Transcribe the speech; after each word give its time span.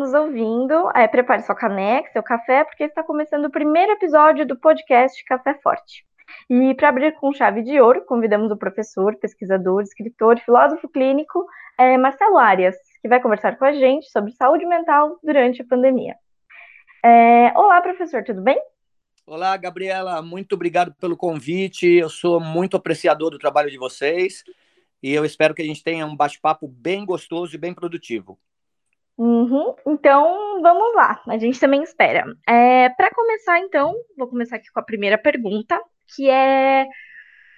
nos 0.00 0.14
ouvindo, 0.14 0.90
é, 0.96 1.06
prepare 1.06 1.42
sua 1.42 1.54
caneca, 1.54 2.10
seu 2.10 2.22
café, 2.22 2.64
porque 2.64 2.84
está 2.84 3.02
começando 3.02 3.44
o 3.44 3.50
primeiro 3.50 3.92
episódio 3.92 4.46
do 4.46 4.58
podcast 4.58 5.22
Café 5.24 5.54
Forte. 5.62 6.06
E 6.48 6.74
para 6.74 6.88
abrir 6.88 7.12
com 7.16 7.32
chave 7.34 7.62
de 7.62 7.78
ouro, 7.78 8.02
convidamos 8.06 8.50
o 8.50 8.56
professor, 8.56 9.14
pesquisador, 9.16 9.82
escritor 9.82 10.38
e 10.38 10.40
filósofo 10.40 10.88
clínico 10.88 11.44
é, 11.78 11.98
Marcelo 11.98 12.38
Arias, 12.38 12.76
que 13.02 13.08
vai 13.08 13.20
conversar 13.20 13.58
com 13.58 13.64
a 13.66 13.72
gente 13.72 14.10
sobre 14.10 14.32
saúde 14.32 14.64
mental 14.64 15.18
durante 15.22 15.60
a 15.60 15.66
pandemia. 15.66 16.16
É, 17.04 17.52
olá, 17.54 17.80
professor, 17.82 18.24
tudo 18.24 18.40
bem? 18.40 18.58
Olá, 19.26 19.54
Gabriela, 19.56 20.22
muito 20.22 20.54
obrigado 20.54 20.94
pelo 20.94 21.16
convite. 21.16 21.86
Eu 21.86 22.08
sou 22.08 22.40
muito 22.40 22.76
apreciador 22.76 23.30
do 23.30 23.38
trabalho 23.38 23.70
de 23.70 23.76
vocês 23.76 24.44
e 25.02 25.12
eu 25.12 25.26
espero 25.26 25.54
que 25.54 25.60
a 25.60 25.64
gente 25.64 25.84
tenha 25.84 26.06
um 26.06 26.16
bate-papo 26.16 26.66
bem 26.66 27.04
gostoso 27.04 27.54
e 27.54 27.58
bem 27.58 27.74
produtivo. 27.74 28.38
Uhum. 29.22 29.74
Então, 29.86 30.62
vamos 30.62 30.94
lá, 30.94 31.20
a 31.28 31.36
gente 31.36 31.60
também 31.60 31.82
espera. 31.82 32.24
É, 32.48 32.88
Para 32.88 33.10
começar, 33.10 33.58
então, 33.58 33.94
vou 34.16 34.26
começar 34.26 34.56
aqui 34.56 34.72
com 34.72 34.80
a 34.80 34.82
primeira 34.82 35.18
pergunta, 35.18 35.78
que 36.16 36.26
é 36.30 36.86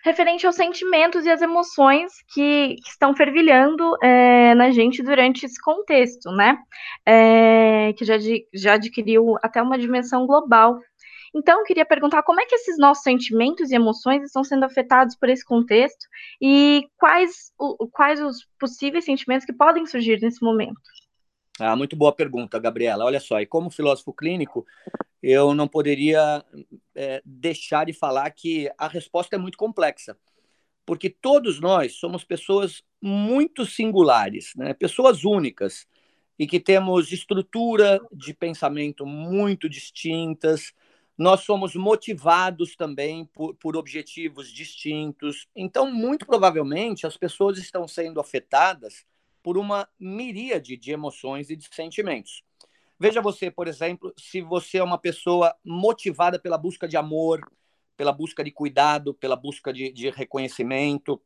referente 0.05 0.45
aos 0.45 0.57
sentimentos 0.57 1.25
e 1.25 1.31
às 1.31 1.41
emoções 1.41 2.11
que, 2.35 2.75
que 2.83 2.91
estão 2.91 3.15
fervilhando 3.15 3.97
é, 4.03 4.57
na 4.57 4.73
gente 4.73 5.05
durante 5.05 5.47
esse 5.47 5.61
contexto, 5.63 6.33
né? 6.33 6.59
É, 7.07 7.93
que 7.93 8.05
já, 8.05 8.15
já 8.53 8.73
adquiriu 8.73 9.37
até 9.41 9.63
uma 9.63 9.79
dimensão 9.79 10.27
global. 10.27 10.81
Então, 11.33 11.63
queria 11.63 11.87
perguntar 11.87 12.25
como 12.25 12.41
é 12.41 12.45
que 12.45 12.57
esses 12.57 12.77
nossos 12.77 13.05
sentimentos 13.05 13.71
e 13.71 13.77
emoções 13.77 14.25
estão 14.25 14.43
sendo 14.43 14.65
afetados 14.65 15.15
por 15.15 15.29
esse 15.29 15.45
contexto 15.45 16.05
e 16.41 16.89
quais, 16.99 17.53
o, 17.57 17.89
quais 17.89 18.21
os 18.21 18.39
possíveis 18.59 19.05
sentimentos 19.05 19.47
que 19.47 19.53
podem 19.53 19.87
surgir 19.87 20.21
nesse 20.21 20.43
momento. 20.43 20.81
Ah, 21.65 21.77
muito 21.77 21.95
boa 21.95 22.13
pergunta, 22.13 22.59
Gabriela. 22.59 23.05
Olha 23.05 23.21
só, 23.21 23.41
e 23.41 23.47
como 23.47 23.71
filósofo 23.71 24.13
clínico, 24.13 24.67
eu 25.23 25.55
não 25.55 25.69
poderia 25.69 26.45
é, 26.93 27.23
deixar 27.25 27.87
de 27.87 27.93
falar 27.93 28.29
que 28.33 28.69
a 28.77 28.89
resposta 28.89 29.37
é 29.37 29.39
muito 29.39 29.57
complexa, 29.57 30.19
porque 30.85 31.09
todos 31.09 31.61
nós 31.61 31.95
somos 31.95 32.25
pessoas 32.25 32.83
muito 33.01 33.65
singulares, 33.65 34.53
né? 34.57 34.75
pessoas 34.75 35.25
únicas, 35.25 35.87
e 36.37 36.49
que 36.49 36.59
temos 36.59 37.13
estrutura 37.13 38.01
de 38.11 38.35
pensamento 38.35 39.07
muito 39.07 39.69
distintas, 39.69 40.73
nós 41.17 41.43
somos 41.43 41.77
motivados 41.77 42.75
também 42.75 43.25
por, 43.27 43.55
por 43.55 43.77
objetivos 43.77 44.53
distintos. 44.53 45.47
Então, 45.55 45.89
muito 45.93 46.27
provavelmente, 46.27 47.07
as 47.07 47.17
pessoas 47.17 47.57
estão 47.57 47.87
sendo 47.87 48.19
afetadas 48.19 49.05
por 49.43 49.59
uma 49.59 49.89
miríade 49.99 50.77
de 50.77 50.93
emoções 50.93 51.51
e 51.51 51.57
de 51.57 51.69
sentimentos. 51.73 52.43
Veja 52.99 53.21
você, 53.21 53.51
por 53.51 53.67
exemplo, 53.67 54.13
se 54.17 54.41
você 54.41 54.79
é 54.79 54.83
uma 54.85 54.99
pessoa 54.99 55.55
motivada 55.65 56.39
pela 56.39 56.57
busca 56.57 56.87
de 56.87 56.97
amor, 56.97 57.41
pela 57.97 58.13
busca 58.13 58.45
de 58.45 58.51
cuidado, 58.51 59.15
pela 59.15 59.35
busca 59.35 59.73
de, 59.73 59.93
de 59.93 60.11
reconhecimento, 60.11 61.21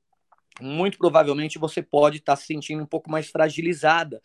muito 0.60 0.96
provavelmente 0.96 1.58
você 1.58 1.82
pode 1.82 2.18
estar 2.18 2.36
se 2.36 2.46
sentindo 2.46 2.82
um 2.82 2.86
pouco 2.86 3.10
mais 3.10 3.28
fragilizada, 3.28 4.22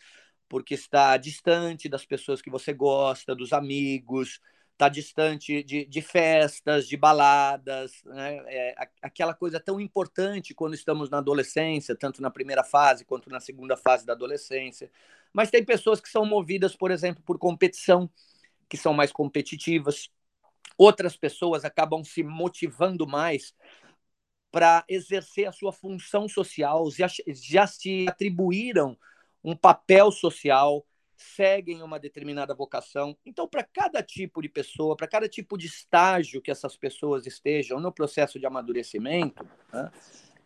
porque 0.47 0.73
está 0.73 1.17
distante 1.17 1.89
das 1.89 2.06
pessoas 2.06 2.42
que 2.42 2.50
você 2.50 2.73
gosta, 2.73 3.36
dos 3.36 3.53
amigos, 3.53 4.39
está 4.82 4.90
distante 4.90 5.62
de, 5.62 5.86
de, 5.86 6.02
festas, 6.02 6.88
de 6.88 6.98
baladas, 6.98 8.02
né? 8.04 8.44
é, 8.48 8.76
aquela 9.00 9.32
coisa 9.32 9.60
tão 9.60 9.80
importante 9.80 10.56
quando 10.56 10.74
estamos 10.74 11.08
na 11.08 11.20
adolescência, 11.20 11.96
tanto 11.96 12.20
na 12.20 12.32
primeira 12.32 12.64
fase 12.64 13.06
quanto 13.06 13.30
na 13.30 13.40
segunda 13.40 13.78
fase 13.78 14.08
da 14.08 14.14
adolescência. 14.14 14.91
Mas 15.31 15.52
tem 15.52 15.64
pessoas 15.64 16.02
que 16.02 16.09
são 16.09 16.25
movidas, 16.25 16.75
por 16.75 16.90
exemplo, 16.90 17.22
por 17.24 17.38
competição, 17.38 18.09
que 18.68 18.75
são 18.75 18.91
mais 18.91 19.12
competitivas. 19.12 20.09
Outras 20.75 21.16
pessoas 21.16 21.64
acabam 21.64 22.03
se 22.03 22.24
motivando 22.24 23.06
mais 23.06 23.53
para 24.52 24.84
exercer 24.90 25.47
a 25.47 25.52
sua 25.52 25.72
função 25.72 26.28
social, 26.28 26.90
já, 26.90 27.08
já 27.28 27.68
se 27.68 28.08
atribuíram 28.09 28.97
um 29.44 29.56
papel 29.56 30.12
social, 30.12 30.84
seguem 31.22 31.82
uma 31.82 32.00
determinada 32.00 32.54
vocação. 32.54 33.18
Então, 33.26 33.48
para 33.48 33.64
cada 33.64 34.02
tipo 34.04 34.42
de 34.42 34.50
pessoa, 34.50 34.96
para 34.96 35.08
cada 35.08 35.30
tipo 35.30 35.58
de 35.58 35.68
estágio 35.68 36.42
que 36.42 36.52
essas 36.52 36.76
pessoas 36.76 37.26
estejam 37.26 37.80
no 37.80 37.92
processo 37.92 38.40
de 38.40 38.46
amadurecimento, 38.46 39.46
né, 39.72 39.92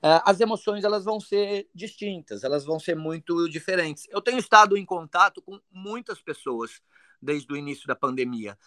é, 0.04 0.22
as 0.26 0.40
emoções 0.40 0.84
elas 0.84 1.04
vão 1.04 1.20
ser 1.20 1.68
distintas, 1.74 2.44
elas 2.44 2.66
vão 2.66 2.80
ser 2.80 2.96
muito 2.96 3.50
diferentes. 3.50 4.08
Eu 4.12 4.22
tenho 4.22 4.38
estado 4.38 4.78
em 4.78 4.86
contato 4.86 5.42
com 5.42 5.60
muitas 5.72 6.22
pessoas 6.22 6.82
desde 7.22 7.52
o 7.52 7.58
início 7.58 7.88
da 7.88 7.96
pandemia 7.96 8.58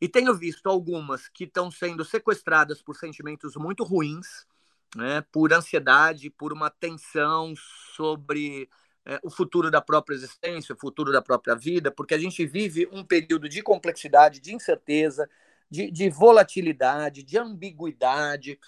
e 0.00 0.08
tenho 0.08 0.34
visto 0.34 0.68
algumas 0.68 1.28
que 1.28 1.44
estão 1.44 1.70
sendo 1.70 2.04
sequestradas 2.04 2.80
por 2.80 2.96
sentimentos 2.96 3.56
muito 3.56 3.84
ruins, 3.84 4.46
né, 4.96 5.22
por 5.32 5.52
ansiedade, 5.52 6.30
por 6.30 6.52
uma 6.52 6.70
tensão 6.70 7.52
sobre 7.94 8.70
é, 9.06 9.18
o 9.22 9.30
futuro 9.30 9.70
da 9.70 9.80
própria 9.80 10.14
existência, 10.14 10.74
o 10.74 10.78
futuro 10.78 11.12
da 11.12 11.22
própria 11.22 11.54
vida, 11.54 11.90
porque 11.90 12.14
a 12.14 12.18
gente 12.18 12.44
vive 12.46 12.88
um 12.92 13.04
período 13.04 13.48
de 13.48 13.62
complexidade, 13.62 14.40
de 14.40 14.54
incerteza, 14.54 15.28
de, 15.70 15.90
de 15.90 16.10
volatilidade, 16.10 17.22
de 17.22 17.38
ambiguidade. 17.38 18.58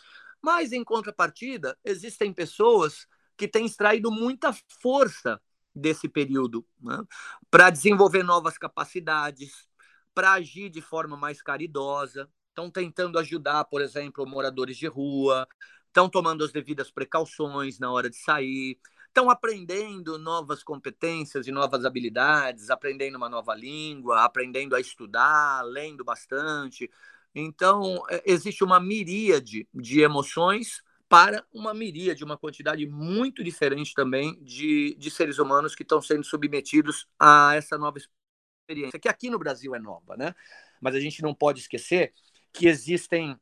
Mas, 0.43 0.73
em 0.73 0.83
contrapartida, 0.83 1.77
existem 1.85 2.33
pessoas 2.33 3.07
que 3.37 3.49
têm 3.49 3.67
extraído 3.67 4.11
muita 4.11 4.53
força 4.81 5.41
desse 5.75 6.09
período 6.09 6.67
né? 6.81 7.03
para 7.51 7.71
desenvolver 7.71 8.23
novas 8.23 8.59
capacidades, 8.59 9.69
para 10.15 10.33
agir 10.33 10.69
de 10.69 10.81
forma 10.81 11.17
mais 11.17 11.41
caridosa, 11.41 12.29
estão 12.49 12.71
tentando 12.71 13.19
ajudar, 13.19 13.65
por 13.65 13.81
exemplo, 13.81 14.27
moradores 14.27 14.77
de 14.77 14.87
rua, 14.87 15.47
estão 15.87 16.09
tomando 16.09 16.45
as 16.45 16.53
devidas 16.53 16.91
precauções 16.91 17.79
na 17.79 17.91
hora 17.91 18.11
de 18.11 18.17
sair, 18.17 18.79
estão 19.11 19.29
aprendendo 19.29 20.19
novas 20.19 20.63
competências 20.63 21.47
e 21.47 21.53
novas 21.53 21.85
habilidades, 21.85 22.71
aprendendo 22.71 23.17
uma 23.17 23.29
nova 23.29 23.55
língua, 23.55 24.25
aprendendo 24.25 24.75
a 24.75 24.81
estudar, 24.81 25.63
lendo 25.65 26.05
bastante. 26.05 26.89
Então, 27.35 28.03
é, 28.09 28.23
existe 28.25 28.65
uma 28.65 28.81
miríade 28.81 29.69
de 29.75 30.01
emoções 30.01 30.83
para 31.09 31.45
uma 31.53 31.75
miríade, 31.75 32.23
uma 32.23 32.39
quantidade 32.39 32.87
muito 32.87 33.43
diferente 33.43 33.95
também 33.95 34.41
de, 34.45 34.95
de 34.97 35.11
seres 35.11 35.39
humanos 35.39 35.75
que 35.75 35.83
estão 35.83 36.01
sendo 36.01 36.25
submetidos 36.25 37.09
a 37.19 37.55
essa 37.57 37.77
nova 37.77 37.99
experiência, 37.99 38.99
que 38.99 39.09
aqui 39.09 39.29
no 39.29 39.39
Brasil 39.39 39.75
é 39.75 39.81
nova, 39.81 40.17
né? 40.17 40.35
Mas 40.81 40.95
a 40.95 41.01
gente 41.01 41.21
não 41.21 41.35
pode 41.35 41.61
esquecer 41.61 42.15
que 42.53 42.69
existem 42.69 43.37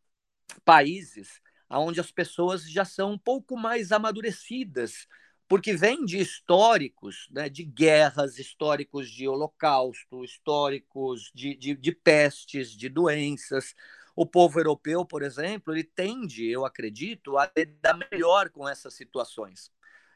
países 0.65 1.43
onde 1.71 2.01
as 2.01 2.11
pessoas 2.11 2.69
já 2.69 2.87
são 2.87 3.13
um 3.13 3.19
pouco 3.19 3.55
mais 3.55 3.93
amadurecidas 3.93 5.07
porque 5.49 5.75
vem 5.75 6.05
de 6.05 6.19
históricos, 6.19 7.27
né, 7.31 7.49
de 7.49 7.65
guerras, 7.65 8.39
históricos 8.39 9.11
de 9.11 9.27
holocausto, 9.27 10.23
históricos 10.23 11.31
de, 11.35 11.57
de, 11.57 11.75
de, 11.75 11.93
pestes, 11.93 12.71
de 12.71 12.89
doenças. 12.91 13.75
O 14.15 14.27
povo 14.27 14.61
europeu, 14.61 15.07
por 15.07 15.23
exemplo, 15.23 15.73
ele 15.73 15.85
tende, 15.85 16.47
eu 16.47 16.67
acredito, 16.67 17.39
a 17.39 17.51
lidar 17.57 17.99
melhor 18.13 18.51
com 18.51 18.69
essas 18.69 18.93
situações. 18.93 19.73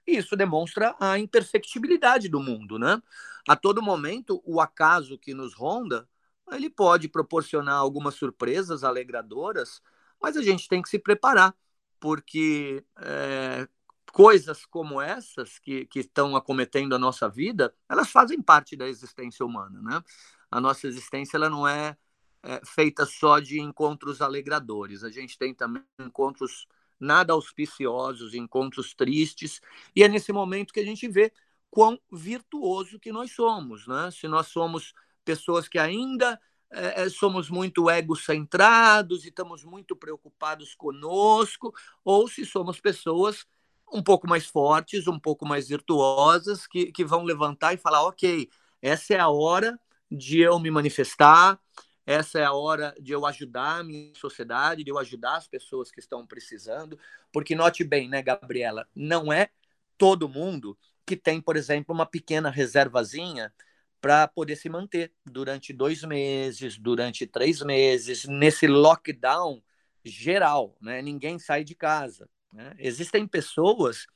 E 0.06 0.18
isso 0.18 0.36
demonstra 0.36 0.94
a 1.00 1.18
imperfectibilidade 1.18 2.28
do 2.28 2.40
mundo, 2.40 2.78
né? 2.78 3.00
A 3.48 3.56
todo 3.56 3.80
momento, 3.80 4.42
o 4.44 4.60
acaso 4.60 5.18
que 5.18 5.32
nos 5.32 5.54
ronda, 5.54 6.06
ele 6.50 6.68
pode 6.68 7.08
proporcionar 7.08 7.76
algumas 7.76 8.16
surpresas 8.16 8.84
alegradoras, 8.84 9.80
mas 10.20 10.36
a 10.36 10.42
gente 10.42 10.68
tem 10.68 10.82
que 10.82 10.88
se 10.88 10.98
preparar, 10.98 11.54
porque 11.98 12.84
é, 13.00 13.68
coisas 14.12 14.66
como 14.66 15.00
essas 15.00 15.58
que, 15.58 15.86
que 15.86 16.00
estão 16.00 16.36
acometendo 16.36 16.94
a 16.94 16.98
nossa 16.98 17.28
vida, 17.28 17.74
elas 17.88 18.10
fazem 18.10 18.40
parte 18.40 18.76
da 18.76 18.86
existência 18.86 19.44
humana, 19.44 19.80
né? 19.82 20.02
A 20.50 20.60
nossa 20.60 20.86
existência 20.86 21.38
ela 21.38 21.48
não 21.48 21.66
é, 21.66 21.96
é 22.42 22.60
feita 22.64 23.06
só 23.06 23.40
de 23.40 23.58
encontros 23.58 24.20
alegradores. 24.20 25.02
A 25.02 25.10
gente 25.10 25.38
tem 25.38 25.54
também 25.54 25.82
encontros 25.98 26.66
nada 27.00 27.32
auspiciosos, 27.32 28.34
encontros 28.34 28.94
tristes, 28.94 29.60
e 29.96 30.04
é 30.04 30.08
nesse 30.08 30.32
momento 30.32 30.72
que 30.72 30.80
a 30.80 30.84
gente 30.84 31.08
vê 31.08 31.32
quão 31.70 31.98
virtuoso 32.12 33.00
que 33.00 33.10
nós 33.10 33.32
somos, 33.32 33.86
né? 33.86 34.10
Se 34.12 34.28
nós 34.28 34.48
somos 34.48 34.92
pessoas 35.24 35.68
que 35.68 35.78
ainda 35.78 36.38
é, 36.70 37.08
somos 37.08 37.48
muito 37.48 37.90
egocentrados 37.90 39.24
e 39.24 39.28
estamos 39.28 39.64
muito 39.64 39.96
preocupados 39.96 40.74
conosco, 40.74 41.74
ou 42.04 42.28
se 42.28 42.44
somos 42.44 42.78
pessoas 42.78 43.46
um 43.92 44.02
pouco 44.02 44.28
mais 44.28 44.46
fortes, 44.46 45.06
um 45.06 45.18
pouco 45.18 45.46
mais 45.46 45.68
virtuosas, 45.68 46.66
que, 46.66 46.92
que 46.92 47.04
vão 47.04 47.22
levantar 47.24 47.74
e 47.74 47.76
falar: 47.76 48.02
ok, 48.04 48.48
essa 48.80 49.14
é 49.14 49.18
a 49.18 49.28
hora 49.28 49.78
de 50.10 50.40
eu 50.40 50.58
me 50.58 50.70
manifestar, 50.70 51.58
essa 52.06 52.38
é 52.38 52.44
a 52.44 52.52
hora 52.52 52.94
de 53.00 53.12
eu 53.12 53.24
ajudar 53.26 53.80
a 53.80 53.84
minha 53.84 54.12
sociedade, 54.14 54.84
de 54.84 54.90
eu 54.90 54.98
ajudar 54.98 55.36
as 55.36 55.46
pessoas 55.46 55.90
que 55.90 56.00
estão 56.00 56.26
precisando, 56.26 56.98
porque 57.32 57.54
note 57.54 57.84
bem, 57.84 58.08
né, 58.08 58.22
Gabriela, 58.22 58.86
não 58.94 59.32
é 59.32 59.50
todo 59.96 60.28
mundo 60.28 60.76
que 61.06 61.16
tem, 61.16 61.40
por 61.40 61.56
exemplo, 61.56 61.94
uma 61.94 62.06
pequena 62.06 62.50
reservazinha 62.50 63.52
para 64.00 64.26
poder 64.26 64.56
se 64.56 64.68
manter 64.68 65.12
durante 65.24 65.72
dois 65.72 66.02
meses, 66.02 66.76
durante 66.76 67.26
três 67.26 67.62
meses, 67.62 68.24
nesse 68.26 68.66
lockdown 68.66 69.62
geral, 70.04 70.76
né? 70.80 71.00
Ninguém 71.00 71.38
sai 71.38 71.62
de 71.62 71.74
casa. 71.76 72.28
Né? 72.52 72.74
Existem 72.78 73.26
pessoas 73.26 74.06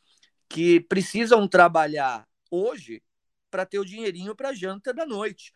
que 0.49 0.81
precisam 0.81 1.49
trabalhar 1.49 2.27
hoje 2.51 3.03
para 3.51 3.65
ter 3.65 3.79
o 3.79 3.85
dinheirinho 3.85 4.35
para 4.35 4.51
a 4.51 4.55
janta 4.55 4.93
da 4.93 5.07
noite. 5.07 5.53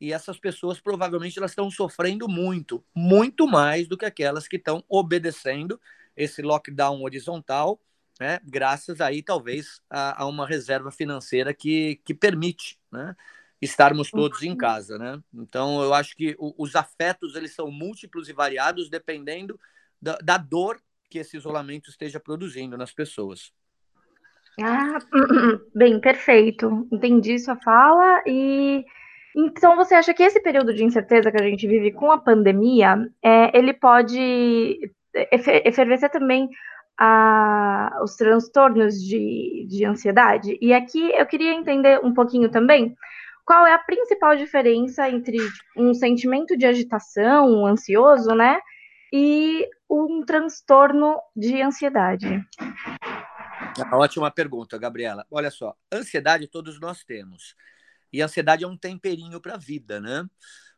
E 0.00 0.12
essas 0.12 0.38
pessoas 0.38 0.80
provavelmente 0.80 1.38
elas 1.38 1.52
estão 1.52 1.70
sofrendo 1.70 2.28
muito, 2.28 2.84
muito 2.94 3.46
mais 3.46 3.86
do 3.86 3.96
que 3.96 4.04
aquelas 4.04 4.48
que 4.48 4.56
estão 4.56 4.84
obedecendo 4.88 5.80
esse 6.16 6.42
lockdown 6.42 7.02
horizontal, 7.02 7.80
né? 8.20 8.38
graças 8.44 9.00
aí 9.00 9.22
talvez 9.22 9.80
a, 9.88 10.22
a 10.22 10.26
uma 10.26 10.46
reserva 10.46 10.90
financeira 10.90 11.54
que, 11.54 12.00
que 12.04 12.14
permite 12.14 12.78
né? 12.90 13.16
estarmos 13.60 14.10
todos 14.10 14.42
em 14.42 14.50
uhum. 14.50 14.56
casa. 14.56 14.98
Né? 14.98 15.22
Então 15.32 15.82
eu 15.82 15.94
acho 15.94 16.16
que 16.16 16.34
o, 16.38 16.54
os 16.58 16.74
afetos 16.74 17.34
eles 17.36 17.54
são 17.54 17.70
múltiplos 17.70 18.28
e 18.28 18.32
variados 18.32 18.90
dependendo 18.90 19.58
da, 20.00 20.18
da 20.18 20.36
dor 20.36 20.80
que 21.12 21.18
esse 21.18 21.36
isolamento 21.36 21.90
esteja 21.90 22.18
produzindo 22.18 22.76
nas 22.78 22.90
pessoas. 22.90 23.52
Ah, 24.58 24.98
bem, 25.74 26.00
perfeito. 26.00 26.88
Entendi 26.90 27.38
sua 27.38 27.56
fala. 27.56 28.22
E 28.26 28.82
então 29.36 29.76
você 29.76 29.94
acha 29.94 30.14
que 30.14 30.22
esse 30.22 30.40
período 30.40 30.72
de 30.72 30.82
incerteza 30.82 31.30
que 31.30 31.40
a 31.40 31.44
gente 31.44 31.66
vive 31.66 31.92
com 31.92 32.10
a 32.10 32.18
pandemia, 32.18 32.96
é, 33.22 33.56
ele 33.56 33.74
pode 33.74 34.90
efervescer 35.30 36.10
também 36.10 36.48
a, 36.98 37.98
os 38.02 38.16
transtornos 38.16 38.94
de, 38.94 39.66
de 39.68 39.84
ansiedade? 39.84 40.56
E 40.62 40.72
aqui 40.72 41.12
eu 41.14 41.26
queria 41.26 41.52
entender 41.52 42.00
um 42.02 42.14
pouquinho 42.14 42.50
também 42.50 42.96
qual 43.44 43.66
é 43.66 43.74
a 43.74 43.78
principal 43.78 44.34
diferença 44.34 45.10
entre 45.10 45.36
um 45.76 45.92
sentimento 45.92 46.56
de 46.56 46.64
agitação, 46.64 47.50
um 47.50 47.66
ansioso, 47.66 48.34
né? 48.34 48.58
E 49.12 49.68
um 49.92 50.24
transtorno 50.24 51.20
de 51.36 51.60
ansiedade. 51.60 52.42
Ótima 53.92 54.30
pergunta, 54.30 54.78
Gabriela. 54.78 55.26
Olha 55.30 55.50
só, 55.50 55.76
ansiedade 55.92 56.48
todos 56.48 56.80
nós 56.80 57.04
temos. 57.04 57.54
E 58.10 58.22
ansiedade 58.22 58.64
é 58.64 58.66
um 58.68 58.76
temperinho 58.76 59.40
para 59.40 59.54
a 59.54 59.58
vida, 59.58 60.00
né? 60.00 60.26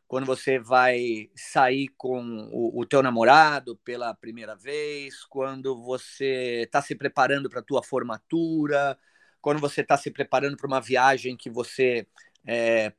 Quando 0.07 0.25
você 0.25 0.59
vai 0.59 1.29
sair 1.35 1.89
com 1.97 2.49
o, 2.51 2.81
o 2.81 2.85
teu 2.85 3.01
namorado 3.01 3.77
pela 3.83 4.13
primeira 4.13 4.55
vez, 4.55 5.23
quando 5.25 5.81
você 5.81 6.63
está 6.63 6.81
se 6.81 6.93
preparando 6.93 7.49
para 7.49 7.61
a 7.61 7.63
tua 7.63 7.81
formatura, 7.81 8.97
quando 9.41 9.59
você 9.59 9.81
está 9.81 9.97
se 9.97 10.11
preparando 10.11 10.57
para 10.57 10.67
uma 10.67 10.81
viagem 10.81 11.35
que 11.35 11.49
você 11.49 12.07
é, 12.45 12.93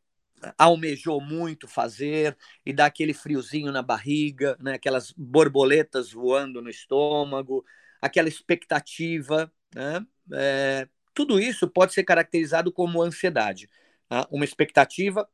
almejou 0.59 1.21
muito 1.21 1.67
fazer 1.67 2.37
e 2.65 2.73
dá 2.73 2.87
aquele 2.87 3.15
friozinho 3.15 3.73
na 3.73 3.83
barriga, 3.83 4.57
né? 4.61 4.75
aquelas 4.75 5.13
borboletas 5.13 6.13
voando 6.13 6.61
no 6.61 6.71
estômago, 6.71 7.65
aquela 8.01 8.29
expectativa, 8.29 9.51
né? 9.75 10.07
É, 10.33 10.89
tudo 11.15 11.41
isso 11.41 11.69
pode 11.69 11.95
ser 11.95 12.05
caracterizado 12.05 12.73
como 12.73 13.03
ansiedade, 13.03 13.71
tá? 14.09 14.27
uma 14.31 14.45
expectativa 14.45 15.29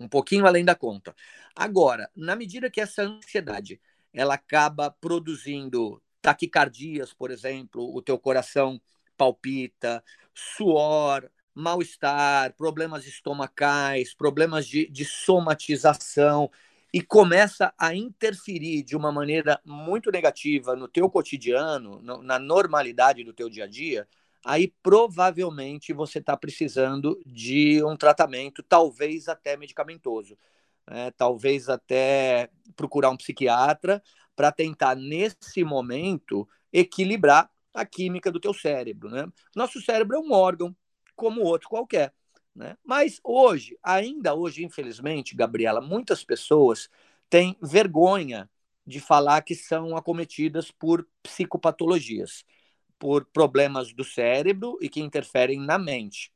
um 0.00 0.08
pouquinho 0.08 0.46
além 0.46 0.64
da 0.64 0.74
conta. 0.74 1.14
Agora, 1.54 2.10
na 2.16 2.34
medida 2.34 2.70
que 2.70 2.80
essa 2.80 3.02
ansiedade 3.02 3.80
ela 4.12 4.34
acaba 4.34 4.90
produzindo 4.90 6.02
taquicardias, 6.20 7.12
por 7.12 7.30
exemplo, 7.30 7.94
o 7.94 8.00
teu 8.02 8.18
coração 8.18 8.80
palpita, 9.16 10.02
suor, 10.34 11.30
mal-estar, 11.54 12.54
problemas 12.56 13.06
estomacais, 13.06 14.14
problemas 14.14 14.66
de, 14.66 14.88
de 14.88 15.04
somatização, 15.04 16.50
e 16.94 17.00
começa 17.00 17.74
a 17.76 17.92
interferir 17.92 18.84
de 18.84 18.96
uma 18.96 19.10
maneira 19.10 19.60
muito 19.64 20.12
negativa 20.12 20.76
no 20.76 20.86
teu 20.86 21.10
cotidiano, 21.10 22.00
no, 22.00 22.22
na 22.22 22.38
normalidade 22.38 23.24
do 23.24 23.32
teu 23.32 23.48
dia 23.48 23.64
a 23.64 23.66
dia, 23.66 24.06
aí 24.44 24.72
provavelmente 24.80 25.92
você 25.92 26.20
está 26.20 26.36
precisando 26.36 27.20
de 27.26 27.82
um 27.82 27.96
tratamento, 27.96 28.62
talvez 28.62 29.28
até 29.28 29.56
medicamentoso, 29.56 30.38
né? 30.88 31.10
talvez 31.16 31.68
até 31.68 32.48
procurar 32.76 33.10
um 33.10 33.16
psiquiatra 33.16 34.00
para 34.36 34.52
tentar 34.52 34.94
nesse 34.94 35.64
momento 35.64 36.48
equilibrar 36.72 37.50
a 37.74 37.84
química 37.84 38.30
do 38.30 38.38
teu 38.38 38.54
cérebro, 38.54 39.10
né? 39.10 39.26
Nosso 39.56 39.80
cérebro 39.80 40.16
é 40.16 40.20
um 40.20 40.32
órgão 40.32 40.74
como 41.14 41.42
outro 41.42 41.68
qualquer. 41.68 42.12
Né? 42.54 42.76
Mas 42.84 43.20
hoje, 43.24 43.76
ainda 43.82 44.34
hoje, 44.34 44.64
infelizmente, 44.64 45.34
Gabriela, 45.34 45.80
muitas 45.80 46.22
pessoas 46.24 46.88
têm 47.28 47.56
vergonha 47.60 48.48
de 48.86 49.00
falar 49.00 49.42
que 49.42 49.54
são 49.54 49.96
acometidas 49.96 50.70
por 50.70 51.06
psicopatologias, 51.22 52.44
por 52.98 53.24
problemas 53.26 53.92
do 53.92 54.04
cérebro 54.04 54.78
e 54.80 54.88
que 54.88 55.00
interferem 55.00 55.58
na 55.58 55.78
mente, 55.78 56.32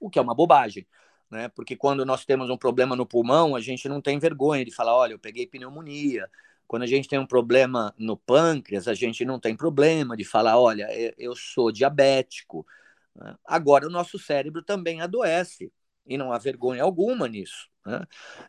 o 0.00 0.08
que 0.08 0.18
é 0.18 0.22
uma 0.22 0.34
bobagem. 0.34 0.86
Né? 1.30 1.48
Porque 1.48 1.76
quando 1.76 2.04
nós 2.04 2.24
temos 2.24 2.50
um 2.50 2.56
problema 2.56 2.94
no 2.94 3.06
pulmão, 3.06 3.56
a 3.56 3.60
gente 3.60 3.88
não 3.88 4.00
tem 4.00 4.18
vergonha 4.18 4.64
de 4.64 4.70
falar, 4.70 4.94
olha, 4.94 5.14
eu 5.14 5.18
peguei 5.18 5.46
pneumonia. 5.46 6.30
Quando 6.66 6.82
a 6.82 6.86
gente 6.86 7.08
tem 7.08 7.18
um 7.18 7.26
problema 7.26 7.94
no 7.98 8.16
pâncreas, 8.16 8.88
a 8.88 8.94
gente 8.94 9.24
não 9.24 9.38
tem 9.40 9.56
problema 9.56 10.16
de 10.16 10.24
falar, 10.24 10.58
olha, 10.58 10.88
eu 11.18 11.34
sou 11.34 11.72
diabético. 11.72 12.66
Né? 13.14 13.36
Agora, 13.44 13.86
o 13.86 13.90
nosso 13.90 14.18
cérebro 14.18 14.62
também 14.62 15.00
adoece, 15.00 15.72
e 16.06 16.16
não 16.16 16.32
há 16.32 16.38
vergonha 16.38 16.82
alguma 16.82 17.28
nisso. 17.28 17.68
Né? 17.86 18.04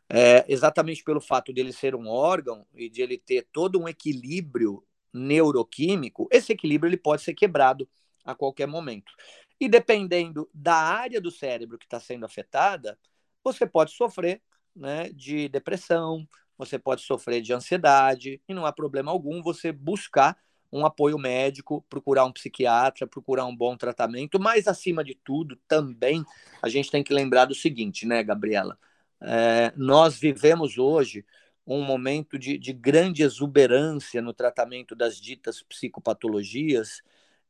É, 0.10 0.46
exatamente 0.48 1.04
pelo 1.04 1.22
fato 1.22 1.54
dele 1.54 1.72
ser 1.72 1.96
um 1.96 2.08
órgão 2.08 2.66
e 2.74 2.90
de 2.90 3.02
ele 3.02 3.18
ter 3.18 3.48
todo 3.52 3.80
um 3.80 3.88
equilíbrio 3.88 4.84
neuroquímico, 5.14 6.28
esse 6.32 6.54
equilíbrio 6.54 6.90
ele 6.90 6.98
pode 6.98 7.22
ser 7.22 7.34
quebrado 7.34 7.88
a 8.26 8.34
qualquer 8.34 8.68
momento. 8.68 9.12
E 9.60 9.70
dependendo 9.70 10.50
da 10.54 10.76
área 10.76 11.22
do 11.22 11.30
cérebro 11.30 11.78
que 11.78 11.86
está 11.86 12.00
sendo 12.00 12.26
afetada, 12.26 12.98
você 13.44 13.66
pode 13.66 13.92
sofrer 13.92 14.42
né, 14.76 15.10
de 15.10 15.48
depressão, 15.50 16.28
você 16.58 16.80
pode 16.80 17.02
sofrer 17.02 17.42
de 17.42 17.54
ansiedade, 17.54 18.42
e 18.48 18.54
não 18.54 18.66
há 18.66 18.72
problema 18.72 19.12
algum 19.12 19.42
você 19.42 19.72
buscar 19.72 20.38
um 20.74 20.88
apoio 20.88 21.20
médico, 21.20 21.86
procurar 21.88 22.26
um 22.26 22.32
psiquiatra, 22.32 23.06
procurar 23.06 23.46
um 23.46 23.56
bom 23.56 23.78
tratamento, 23.78 24.40
mas 24.40 24.68
acima 24.68 25.04
de 25.04 25.14
tudo, 25.14 25.56
também 25.68 26.26
a 26.64 26.68
gente 26.68 26.90
tem 26.90 27.04
que 27.04 27.14
lembrar 27.14 27.46
do 27.46 27.54
seguinte, 27.54 28.08
né, 28.08 28.24
Gabriela? 28.24 28.78
É, 29.22 29.72
nós 29.78 30.18
vivemos 30.18 30.80
hoje 30.80 31.24
um 31.66 31.84
momento 31.84 32.40
de, 32.40 32.58
de 32.58 32.74
grande 32.74 33.22
exuberância 33.22 34.20
no 34.20 34.34
tratamento 34.34 34.96
das 34.96 35.18
ditas 35.22 35.62
psicopatologias 35.62 37.04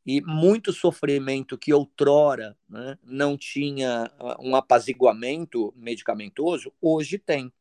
e 0.05 0.21
muito 0.21 0.73
sofrimento 0.73 1.57
que 1.57 1.73
outrora 1.73 2.57
né, 2.69 2.97
não 3.01 3.37
tinha 3.37 4.11
um 4.37 4.53
apaziguamento 4.53 5.73
medicamentoso, 5.77 6.73
hoje 6.81 7.17
tem. 7.17 7.51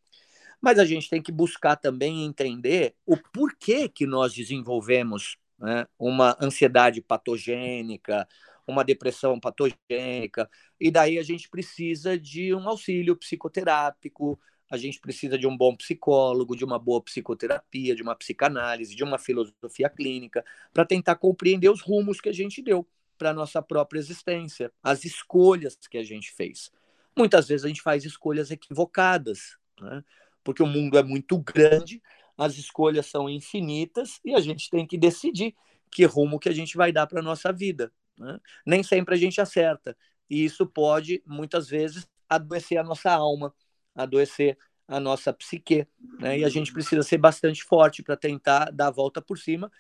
Mas 0.61 0.79
a 0.81 0.85
gente 0.85 1.09
tem 1.09 1.23
que 1.23 1.33
buscar 1.33 1.77
também 1.77 2.25
entender 2.25 2.95
o 3.07 3.17
porquê 3.17 3.89
que 3.89 4.07
nós 4.07 4.35
desenvolvemos 4.35 5.37
né? 5.63 5.87
uma 5.97 6.37
ansiedade 6.41 7.01
patogênica, 7.01 8.27
uma 8.67 8.85
depressão 8.85 9.39
patogênica, 9.39 10.51
e 10.81 10.91
daí 10.91 11.19
a 11.19 11.23
gente 11.23 11.49
precisa 11.49 12.19
de 12.19 12.53
um 12.53 12.69
auxílio 12.69 13.17
psicoterápico, 13.17 14.39
a 14.69 14.77
gente 14.77 14.99
precisa 14.99 15.39
de 15.39 15.47
um 15.47 15.57
bom 15.57 15.77
psicólogo, 15.77 16.57
de 16.57 16.65
uma 16.65 16.79
boa 16.79 17.01
psicoterapia, 17.01 17.95
de 17.95 18.03
uma 18.03 18.17
psicanálise, 18.17 18.97
de 18.97 19.05
uma 19.05 19.19
filosofia 19.19 19.89
clínica, 19.89 20.45
para 20.73 20.85
tentar 20.85 21.15
compreender 21.17 21.69
os 21.69 21.81
rumos 21.81 22.21
que 22.21 22.29
a 22.29 22.33
gente 22.33 22.61
deu 22.63 22.87
para 23.17 23.31
a 23.31 23.35
nossa 23.35 23.63
própria 23.63 24.01
existência, 24.01 24.73
as 24.83 25.05
escolhas 25.05 25.77
que 25.89 25.99
a 25.99 26.03
gente 26.03 26.33
fez. 26.33 26.73
Muitas 27.17 27.47
vezes 27.47 27.65
a 27.65 27.69
gente 27.69 27.83
faz 27.83 28.05
escolhas 28.05 28.51
equivocadas, 28.51 29.59
né? 29.81 30.03
porque 30.43 30.63
o 30.63 30.67
mundo 30.67 30.99
é 30.99 31.03
muito 31.03 31.39
grande 31.39 32.03
as 32.37 32.57
escolhas 32.57 33.07
são 33.07 33.29
infinitas 33.29 34.21
e 34.25 34.35
a 34.35 34.41
gente 34.41 34.71
tem 34.71 34.87
que 34.87 34.99
decidir 34.99 35.55
que 35.91 36.05
rumo 36.05 36.39
que 36.39 36.49
a 36.49 36.55
gente 36.55 36.77
vai 36.77 36.91
dar 36.91 37.07
para 37.07 37.21
a 37.21 37.23
nossa 37.23 37.53
vida. 37.53 37.93
Né? 38.19 38.39
Nem 38.67 38.83
sempre 38.83 39.15
a 39.15 39.19
gente 39.19 39.41
acerta. 39.41 39.97
E 40.29 40.45
isso 40.45 40.67
pode, 40.67 41.23
muitas 41.27 41.69
vezes, 41.69 42.09
adoecer 42.29 42.79
a 42.79 42.83
nossa 42.83 43.11
alma, 43.13 43.55
adoecer 43.95 44.57
a 44.89 44.99
nossa 44.99 45.33
psique. 45.33 45.87
Né? 46.19 46.39
E 46.39 46.45
a 46.45 46.49
gente 46.49 46.73
precisa 46.73 47.03
ser 47.03 47.19
bastante 47.19 47.63
forte 47.63 48.03
para 48.03 48.17
tentar 48.17 48.71
dar 48.71 48.89
a 48.89 48.91
volta 48.91 49.21
por 49.21 49.39
cima 49.39 49.71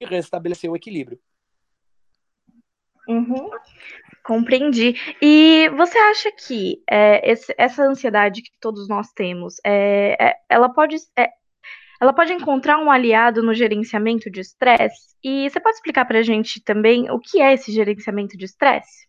e 0.00 0.06
restabelecer 0.06 0.70
o 0.70 0.76
equilíbrio. 0.76 1.20
Uhum. 3.06 3.50
Compreendi. 4.24 4.94
E 5.20 5.68
você 5.76 5.98
acha 5.98 6.32
que 6.32 6.82
é, 6.90 7.30
esse, 7.30 7.54
essa 7.58 7.84
ansiedade 7.84 8.42
que 8.42 8.50
todos 8.58 8.88
nós 8.88 9.12
temos, 9.12 9.56
é, 9.64 10.16
é, 10.18 10.36
ela 10.48 10.70
pode, 10.70 10.96
ela 12.00 12.12
pode 12.12 12.32
encontrar 12.32 12.78
um 12.78 12.90
aliado 12.90 13.42
no 13.42 13.54
gerenciamento 13.54 14.30
de 14.30 14.40
estresse. 14.40 15.14
E 15.22 15.48
você 15.48 15.60
pode 15.60 15.76
explicar 15.76 16.04
para 16.04 16.18
a 16.18 16.22
gente 16.22 16.60
também 16.60 17.10
o 17.10 17.18
que 17.18 17.40
é 17.40 17.54
esse 17.54 17.72
gerenciamento 17.72 18.36
de 18.36 18.44
estresse? 18.44 19.06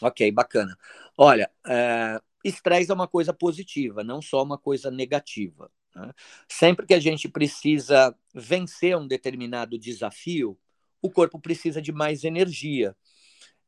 Ok, 0.00 0.30
bacana. 0.32 0.76
Olha, 1.16 1.50
é, 1.66 2.20
estresse 2.44 2.90
é 2.90 2.94
uma 2.94 3.08
coisa 3.08 3.32
positiva, 3.32 4.02
não 4.02 4.20
só 4.20 4.42
uma 4.42 4.58
coisa 4.58 4.90
negativa. 4.90 5.70
Né? 5.94 6.12
Sempre 6.48 6.86
que 6.86 6.94
a 6.94 7.00
gente 7.00 7.28
precisa 7.28 8.16
vencer 8.34 8.96
um 8.96 9.06
determinado 9.06 9.78
desafio, 9.78 10.58
o 11.00 11.10
corpo 11.10 11.38
precisa 11.40 11.82
de 11.82 11.92
mais 11.92 12.24
energia. 12.24 12.96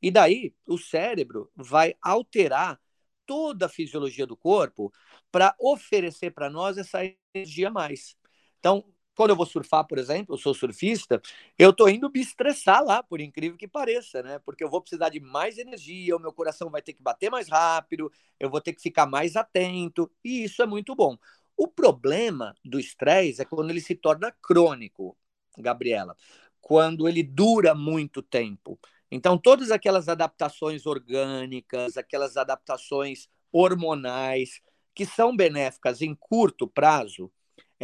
E 0.00 0.10
daí 0.10 0.54
o 0.66 0.78
cérebro 0.78 1.50
vai 1.56 1.94
alterar 2.02 2.80
toda 3.26 3.66
a 3.66 3.68
fisiologia 3.68 4.26
do 4.26 4.36
corpo 4.36 4.92
para 5.30 5.54
oferecer 5.58 6.30
para 6.30 6.50
nós 6.50 6.76
essa 6.76 7.00
energia 7.34 7.68
a 7.68 7.70
mais. 7.70 8.16
Então, 8.64 8.82
quando 9.14 9.28
eu 9.28 9.36
vou 9.36 9.44
surfar, 9.44 9.86
por 9.86 9.98
exemplo, 9.98 10.34
eu 10.34 10.38
sou 10.38 10.54
surfista, 10.54 11.20
eu 11.58 11.68
estou 11.68 11.86
indo 11.86 12.10
me 12.10 12.18
estressar 12.18 12.82
lá, 12.82 13.02
por 13.02 13.20
incrível 13.20 13.58
que 13.58 13.68
pareça, 13.68 14.22
né? 14.22 14.38
Porque 14.38 14.64
eu 14.64 14.70
vou 14.70 14.80
precisar 14.80 15.10
de 15.10 15.20
mais 15.20 15.58
energia, 15.58 16.16
o 16.16 16.18
meu 16.18 16.32
coração 16.32 16.70
vai 16.70 16.80
ter 16.80 16.94
que 16.94 17.02
bater 17.02 17.30
mais 17.30 17.46
rápido, 17.46 18.10
eu 18.40 18.48
vou 18.48 18.62
ter 18.62 18.72
que 18.72 18.80
ficar 18.80 19.04
mais 19.04 19.36
atento, 19.36 20.10
e 20.24 20.44
isso 20.44 20.62
é 20.62 20.66
muito 20.66 20.96
bom. 20.96 21.18
O 21.54 21.68
problema 21.68 22.56
do 22.64 22.80
estresse 22.80 23.42
é 23.42 23.44
quando 23.44 23.68
ele 23.68 23.82
se 23.82 23.94
torna 23.94 24.32
crônico, 24.32 25.14
Gabriela, 25.58 26.16
quando 26.58 27.06
ele 27.06 27.22
dura 27.22 27.74
muito 27.74 28.22
tempo. 28.22 28.80
Então, 29.10 29.36
todas 29.36 29.70
aquelas 29.70 30.08
adaptações 30.08 30.86
orgânicas, 30.86 31.98
aquelas 31.98 32.38
adaptações 32.38 33.28
hormonais, 33.52 34.62
que 34.94 35.04
são 35.04 35.36
benéficas 35.36 36.00
em 36.00 36.14
curto 36.14 36.66
prazo, 36.66 37.30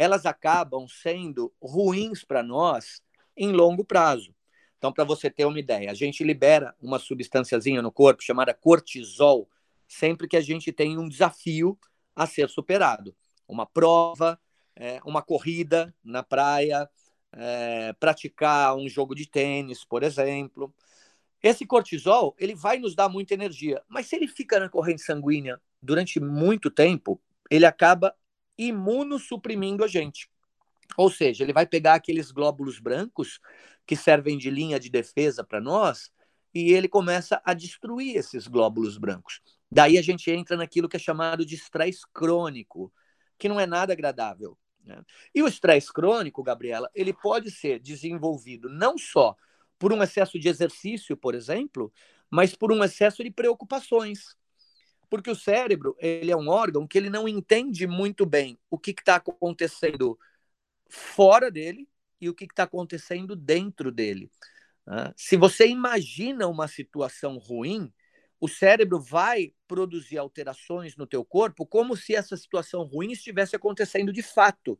elas 0.01 0.25
acabam 0.25 0.87
sendo 0.87 1.53
ruins 1.61 2.23
para 2.23 2.41
nós 2.41 3.03
em 3.37 3.51
longo 3.51 3.85
prazo. 3.85 4.33
Então, 4.75 4.91
para 4.91 5.03
você 5.03 5.29
ter 5.29 5.45
uma 5.45 5.59
ideia, 5.59 5.91
a 5.91 5.93
gente 5.93 6.23
libera 6.23 6.73
uma 6.81 6.97
substânciazinha 6.97 7.83
no 7.83 7.91
corpo 7.91 8.23
chamada 8.23 8.51
cortisol 8.51 9.47
sempre 9.87 10.27
que 10.27 10.35
a 10.35 10.41
gente 10.41 10.71
tem 10.71 10.97
um 10.97 11.07
desafio 11.07 11.77
a 12.15 12.25
ser 12.25 12.49
superado. 12.49 13.15
Uma 13.47 13.67
prova, 13.67 14.39
é, 14.75 14.99
uma 15.05 15.21
corrida 15.21 15.93
na 16.03 16.23
praia, 16.23 16.89
é, 17.31 17.93
praticar 17.93 18.75
um 18.75 18.89
jogo 18.89 19.13
de 19.13 19.27
tênis, 19.27 19.85
por 19.85 20.01
exemplo. 20.01 20.73
Esse 21.43 21.63
cortisol 21.63 22.35
ele 22.39 22.55
vai 22.55 22.79
nos 22.79 22.95
dar 22.95 23.07
muita 23.07 23.35
energia, 23.35 23.83
mas 23.87 24.07
se 24.07 24.15
ele 24.15 24.27
fica 24.27 24.59
na 24.59 24.67
corrente 24.67 25.03
sanguínea 25.03 25.61
durante 25.79 26.19
muito 26.19 26.71
tempo, 26.71 27.21
ele 27.51 27.67
acaba 27.67 28.15
imunossuprimindo 28.67 29.83
a 29.83 29.87
gente. 29.87 30.29
Ou 30.97 31.09
seja, 31.09 31.43
ele 31.43 31.53
vai 31.53 31.65
pegar 31.65 31.95
aqueles 31.95 32.31
glóbulos 32.31 32.79
brancos 32.79 33.39
que 33.85 33.95
servem 33.95 34.37
de 34.37 34.49
linha 34.49 34.79
de 34.79 34.89
defesa 34.89 35.43
para 35.43 35.59
nós 35.59 36.11
e 36.53 36.73
ele 36.73 36.87
começa 36.87 37.41
a 37.43 37.53
destruir 37.53 38.17
esses 38.17 38.47
glóbulos 38.47 38.97
brancos. 38.97 39.41
Daí 39.71 39.97
a 39.97 40.01
gente 40.01 40.29
entra 40.29 40.57
naquilo 40.57 40.89
que 40.89 40.97
é 40.97 40.99
chamado 40.99 41.45
de 41.45 41.55
estresse 41.55 42.01
crônico, 42.13 42.93
que 43.37 43.47
não 43.49 43.59
é 43.59 43.65
nada 43.65 43.93
agradável. 43.93 44.57
Né? 44.83 45.01
E 45.33 45.41
o 45.41 45.47
estresse 45.47 45.91
crônico, 45.91 46.43
Gabriela, 46.43 46.89
ele 46.93 47.13
pode 47.13 47.49
ser 47.49 47.79
desenvolvido 47.79 48.69
não 48.69 48.97
só 48.97 49.35
por 49.79 49.93
um 49.93 50.03
excesso 50.03 50.37
de 50.37 50.49
exercício, 50.49 51.15
por 51.15 51.33
exemplo, 51.33 51.91
mas 52.29 52.53
por 52.53 52.71
um 52.71 52.83
excesso 52.83 53.23
de 53.23 53.31
preocupações 53.31 54.35
porque 55.11 55.29
o 55.29 55.35
cérebro 55.35 55.93
ele 55.99 56.31
é 56.31 56.37
um 56.37 56.47
órgão 56.47 56.87
que 56.87 56.97
ele 56.97 57.09
não 57.09 57.27
entende 57.27 57.85
muito 57.85 58.25
bem 58.25 58.57
o 58.69 58.79
que 58.79 58.91
está 58.91 59.17
acontecendo 59.17 60.17
fora 60.89 61.51
dele 61.51 61.85
e 62.21 62.29
o 62.29 62.33
que 62.33 62.45
está 62.45 62.63
acontecendo 62.63 63.35
dentro 63.35 63.91
dele. 63.91 64.31
Né? 64.87 65.13
Se 65.17 65.35
você 65.35 65.67
imagina 65.67 66.47
uma 66.47 66.65
situação 66.65 67.37
ruim, 67.37 67.91
o 68.39 68.47
cérebro 68.47 69.01
vai 69.01 69.53
produzir 69.67 70.17
alterações 70.17 70.95
no 70.95 71.05
teu 71.05 71.25
corpo 71.25 71.65
como 71.65 71.97
se 71.97 72.15
essa 72.15 72.37
situação 72.37 72.83
ruim 72.83 73.11
estivesse 73.11 73.53
acontecendo 73.53 74.13
de 74.13 74.23
fato. 74.23 74.79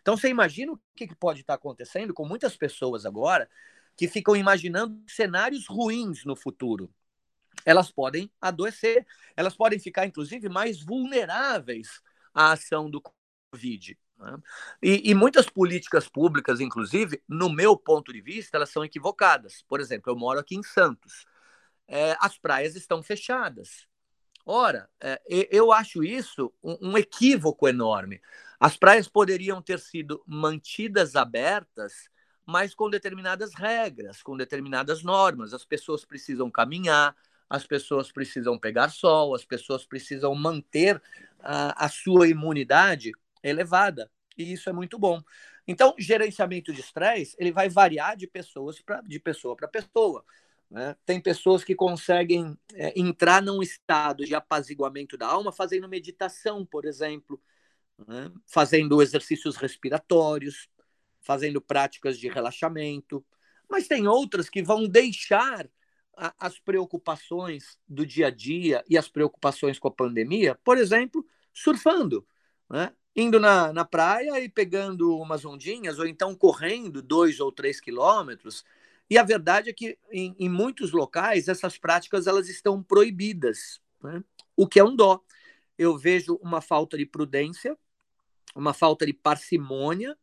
Então 0.00 0.16
você 0.16 0.28
imagina 0.28 0.74
o 0.74 0.80
que 0.94 1.12
pode 1.16 1.40
estar 1.40 1.54
acontecendo 1.54 2.14
com 2.14 2.24
muitas 2.24 2.56
pessoas 2.56 3.04
agora 3.04 3.50
que 3.96 4.06
ficam 4.06 4.36
imaginando 4.36 5.02
cenários 5.08 5.66
ruins 5.66 6.24
no 6.24 6.36
futuro 6.36 6.88
elas 7.64 7.90
podem 7.90 8.30
adoecer, 8.40 9.06
elas 9.36 9.56
podem 9.56 9.78
ficar, 9.78 10.06
inclusive, 10.06 10.48
mais 10.48 10.82
vulneráveis 10.82 12.00
à 12.34 12.52
ação 12.52 12.90
do 12.90 13.02
Covid. 13.52 13.98
Né? 14.18 14.38
E, 14.82 15.10
e, 15.10 15.14
muitas 15.14 15.48
políticas 15.48 16.08
públicas, 16.08 16.60
inclusive, 16.60 17.22
no 17.28 17.50
meu 17.50 17.76
ponto 17.76 18.12
de 18.12 18.20
vista, 18.20 18.56
elas 18.56 18.70
são 18.70 18.84
equivocadas. 18.84 19.62
Por 19.68 19.80
exemplo, 19.80 20.10
eu 20.10 20.16
moro 20.16 20.38
aqui 20.38 20.54
em 20.54 20.62
Santos. 20.62 21.26
É, 21.88 22.16
as 22.20 22.38
praias 22.38 22.76
estão 22.76 23.02
fechadas. 23.02 23.86
Ora, 24.44 24.88
é, 25.00 25.20
eu 25.50 25.72
acho 25.72 26.02
isso 26.02 26.52
um, 26.62 26.90
um 26.90 26.98
equívoco 26.98 27.68
enorme. 27.68 28.20
As 28.58 28.76
praias 28.76 29.08
poderiam 29.08 29.60
ter 29.60 29.78
sido 29.78 30.22
mantidas 30.26 31.16
abertas 31.16 32.10
mas 32.46 32.74
com 32.74 32.90
determinadas 32.90 33.54
regras, 33.54 34.22
com 34.22 34.36
determinadas 34.36 35.02
normas. 35.02 35.54
As 35.54 35.64
pessoas 35.64 36.04
precisam 36.04 36.50
caminhar, 36.50 37.16
as 37.52 37.66
pessoas 37.66 38.10
precisam 38.10 38.58
pegar 38.58 38.88
sol, 38.88 39.34
as 39.34 39.44
pessoas 39.44 39.84
precisam 39.84 40.34
manter 40.34 41.00
a, 41.38 41.84
a 41.84 41.88
sua 41.90 42.26
imunidade 42.26 43.12
elevada. 43.42 44.10
E 44.38 44.54
isso 44.54 44.70
é 44.70 44.72
muito 44.72 44.98
bom. 44.98 45.20
Então, 45.68 45.94
gerenciamento 45.98 46.72
de 46.72 46.80
estresse, 46.80 47.36
ele 47.38 47.52
vai 47.52 47.68
variar 47.68 48.16
de 48.16 48.26
pessoas 48.26 48.80
pra, 48.80 49.02
de 49.02 49.20
pessoa 49.20 49.54
para 49.54 49.68
pessoa. 49.68 50.24
Né? 50.70 50.96
Tem 51.04 51.20
pessoas 51.20 51.62
que 51.62 51.74
conseguem 51.74 52.56
é, 52.72 52.98
entrar 52.98 53.42
num 53.42 53.62
estado 53.62 54.24
de 54.24 54.34
apaziguamento 54.34 55.18
da 55.18 55.26
alma 55.26 55.52
fazendo 55.52 55.86
meditação, 55.86 56.64
por 56.64 56.86
exemplo, 56.86 57.38
né? 58.08 58.32
fazendo 58.46 59.02
exercícios 59.02 59.56
respiratórios, 59.56 60.70
fazendo 61.20 61.60
práticas 61.60 62.18
de 62.18 62.30
relaxamento. 62.30 63.22
Mas 63.68 63.86
tem 63.86 64.08
outras 64.08 64.48
que 64.48 64.62
vão 64.62 64.88
deixar 64.88 65.68
as 66.16 66.58
preocupações 66.58 67.78
do 67.88 68.04
dia 68.04 68.26
a 68.26 68.30
dia 68.30 68.84
e 68.88 68.98
as 68.98 69.08
preocupações 69.08 69.78
com 69.78 69.88
a 69.88 69.92
pandemia, 69.92 70.58
por 70.62 70.76
exemplo, 70.76 71.26
surfando, 71.52 72.26
né? 72.68 72.92
indo 73.14 73.38
na, 73.38 73.72
na 73.72 73.84
praia 73.84 74.40
e 74.40 74.48
pegando 74.48 75.16
umas 75.18 75.44
ondinhas, 75.44 75.98
ou 75.98 76.06
então 76.06 76.34
correndo 76.34 77.02
dois 77.02 77.40
ou 77.40 77.52
três 77.52 77.80
quilômetros. 77.80 78.64
E 79.08 79.18
a 79.18 79.22
verdade 79.22 79.70
é 79.70 79.72
que 79.72 79.98
em, 80.10 80.34
em 80.38 80.48
muitos 80.48 80.92
locais 80.92 81.48
essas 81.48 81.76
práticas 81.76 82.26
elas 82.26 82.48
estão 82.48 82.82
proibidas, 82.82 83.80
né? 84.02 84.22
o 84.56 84.66
que 84.66 84.80
é 84.80 84.84
um 84.84 84.96
dó. 84.96 85.22
Eu 85.78 85.96
vejo 85.98 86.38
uma 86.42 86.60
falta 86.60 86.96
de 86.96 87.06
prudência, 87.06 87.76
uma 88.54 88.74
falta 88.74 89.06
de 89.06 89.12
parcimônia, 89.12 90.16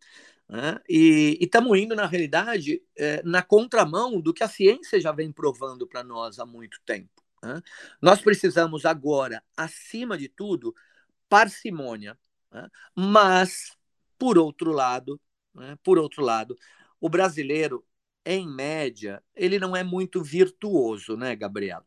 né? 0.49 0.81
E 0.89 1.37
estamos 1.39 1.77
indo, 1.77 1.95
na 1.95 2.07
realidade, 2.07 2.81
é, 2.97 3.21
na 3.23 3.43
contramão 3.43 4.19
do 4.19 4.33
que 4.33 4.43
a 4.43 4.49
ciência 4.49 4.99
já 4.99 5.11
vem 5.11 5.31
provando 5.31 5.85
para 5.85 6.03
nós 6.03 6.39
há 6.39 6.45
muito 6.45 6.81
tempo. 6.83 7.23
Né? 7.43 7.61
Nós 8.01 8.19
precisamos 8.19 8.83
agora, 8.83 9.43
acima 9.55 10.17
de 10.17 10.27
tudo, 10.27 10.73
parcimônia. 11.29 12.17
Né? 12.51 12.67
Mas, 12.95 13.77
por 14.17 14.39
outro 14.39 14.71
lado, 14.71 15.21
né? 15.53 15.77
por 15.83 15.99
outro 15.99 16.23
lado, 16.23 16.57
o 16.99 17.07
brasileiro, 17.07 17.85
em 18.25 18.47
média, 18.47 19.23
ele 19.35 19.59
não 19.59 19.75
é 19.75 19.83
muito 19.83 20.23
virtuoso, 20.23 21.15
né, 21.15 21.35
Gabriel? 21.35 21.83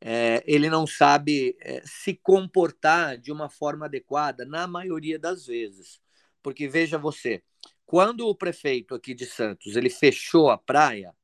É, 0.00 0.42
ele 0.46 0.68
não 0.70 0.86
sabe 0.86 1.56
é, 1.60 1.82
se 1.84 2.14
comportar 2.14 3.18
de 3.18 3.32
uma 3.32 3.48
forma 3.48 3.86
adequada 3.86 4.44
na 4.44 4.66
maioria 4.66 5.18
das 5.18 5.46
vezes. 5.46 6.00
Porque 6.42 6.68
veja 6.68 6.98
você, 6.98 7.42
quando 7.88 8.28
o 8.28 8.34
prefeito 8.34 8.94
aqui 8.94 9.14
de 9.14 9.24
Santos 9.24 9.74
ele 9.74 9.88
fechou 9.88 10.50
a 10.50 10.58
praia, 10.58 11.14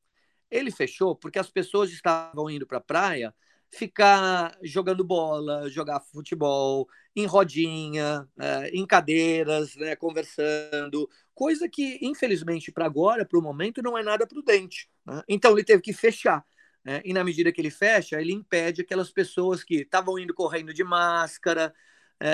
ele 0.50 0.70
fechou 0.70 1.14
porque 1.14 1.38
as 1.38 1.50
pessoas 1.50 1.90
estavam 1.90 2.48
indo 2.48 2.66
para 2.66 2.78
a 2.78 2.80
praia 2.80 3.34
ficar 3.70 4.56
jogando 4.62 5.04
bola, 5.04 5.68
jogar 5.68 6.00
futebol, 6.00 6.88
em 7.14 7.26
rodinha, 7.26 8.26
é, 8.40 8.70
em 8.70 8.86
cadeiras, 8.86 9.76
né, 9.76 9.94
conversando, 9.94 11.06
coisa 11.34 11.68
que, 11.68 11.98
infelizmente, 12.00 12.72
para 12.72 12.86
agora, 12.86 13.26
para 13.26 13.38
o 13.38 13.42
momento, 13.42 13.82
não 13.82 13.98
é 13.98 14.02
nada 14.02 14.26
prudente. 14.26 14.88
Né? 15.04 15.20
Então, 15.28 15.52
ele 15.52 15.64
teve 15.64 15.82
que 15.82 15.92
fechar. 15.92 16.46
Né? 16.82 17.02
E 17.04 17.12
na 17.12 17.22
medida 17.22 17.52
que 17.52 17.60
ele 17.60 17.70
fecha, 17.70 18.18
ele 18.18 18.32
impede 18.32 18.80
aquelas 18.80 19.10
pessoas 19.10 19.62
que 19.62 19.82
estavam 19.82 20.18
indo 20.18 20.32
correndo 20.32 20.72
de 20.72 20.82
máscara, 20.82 21.74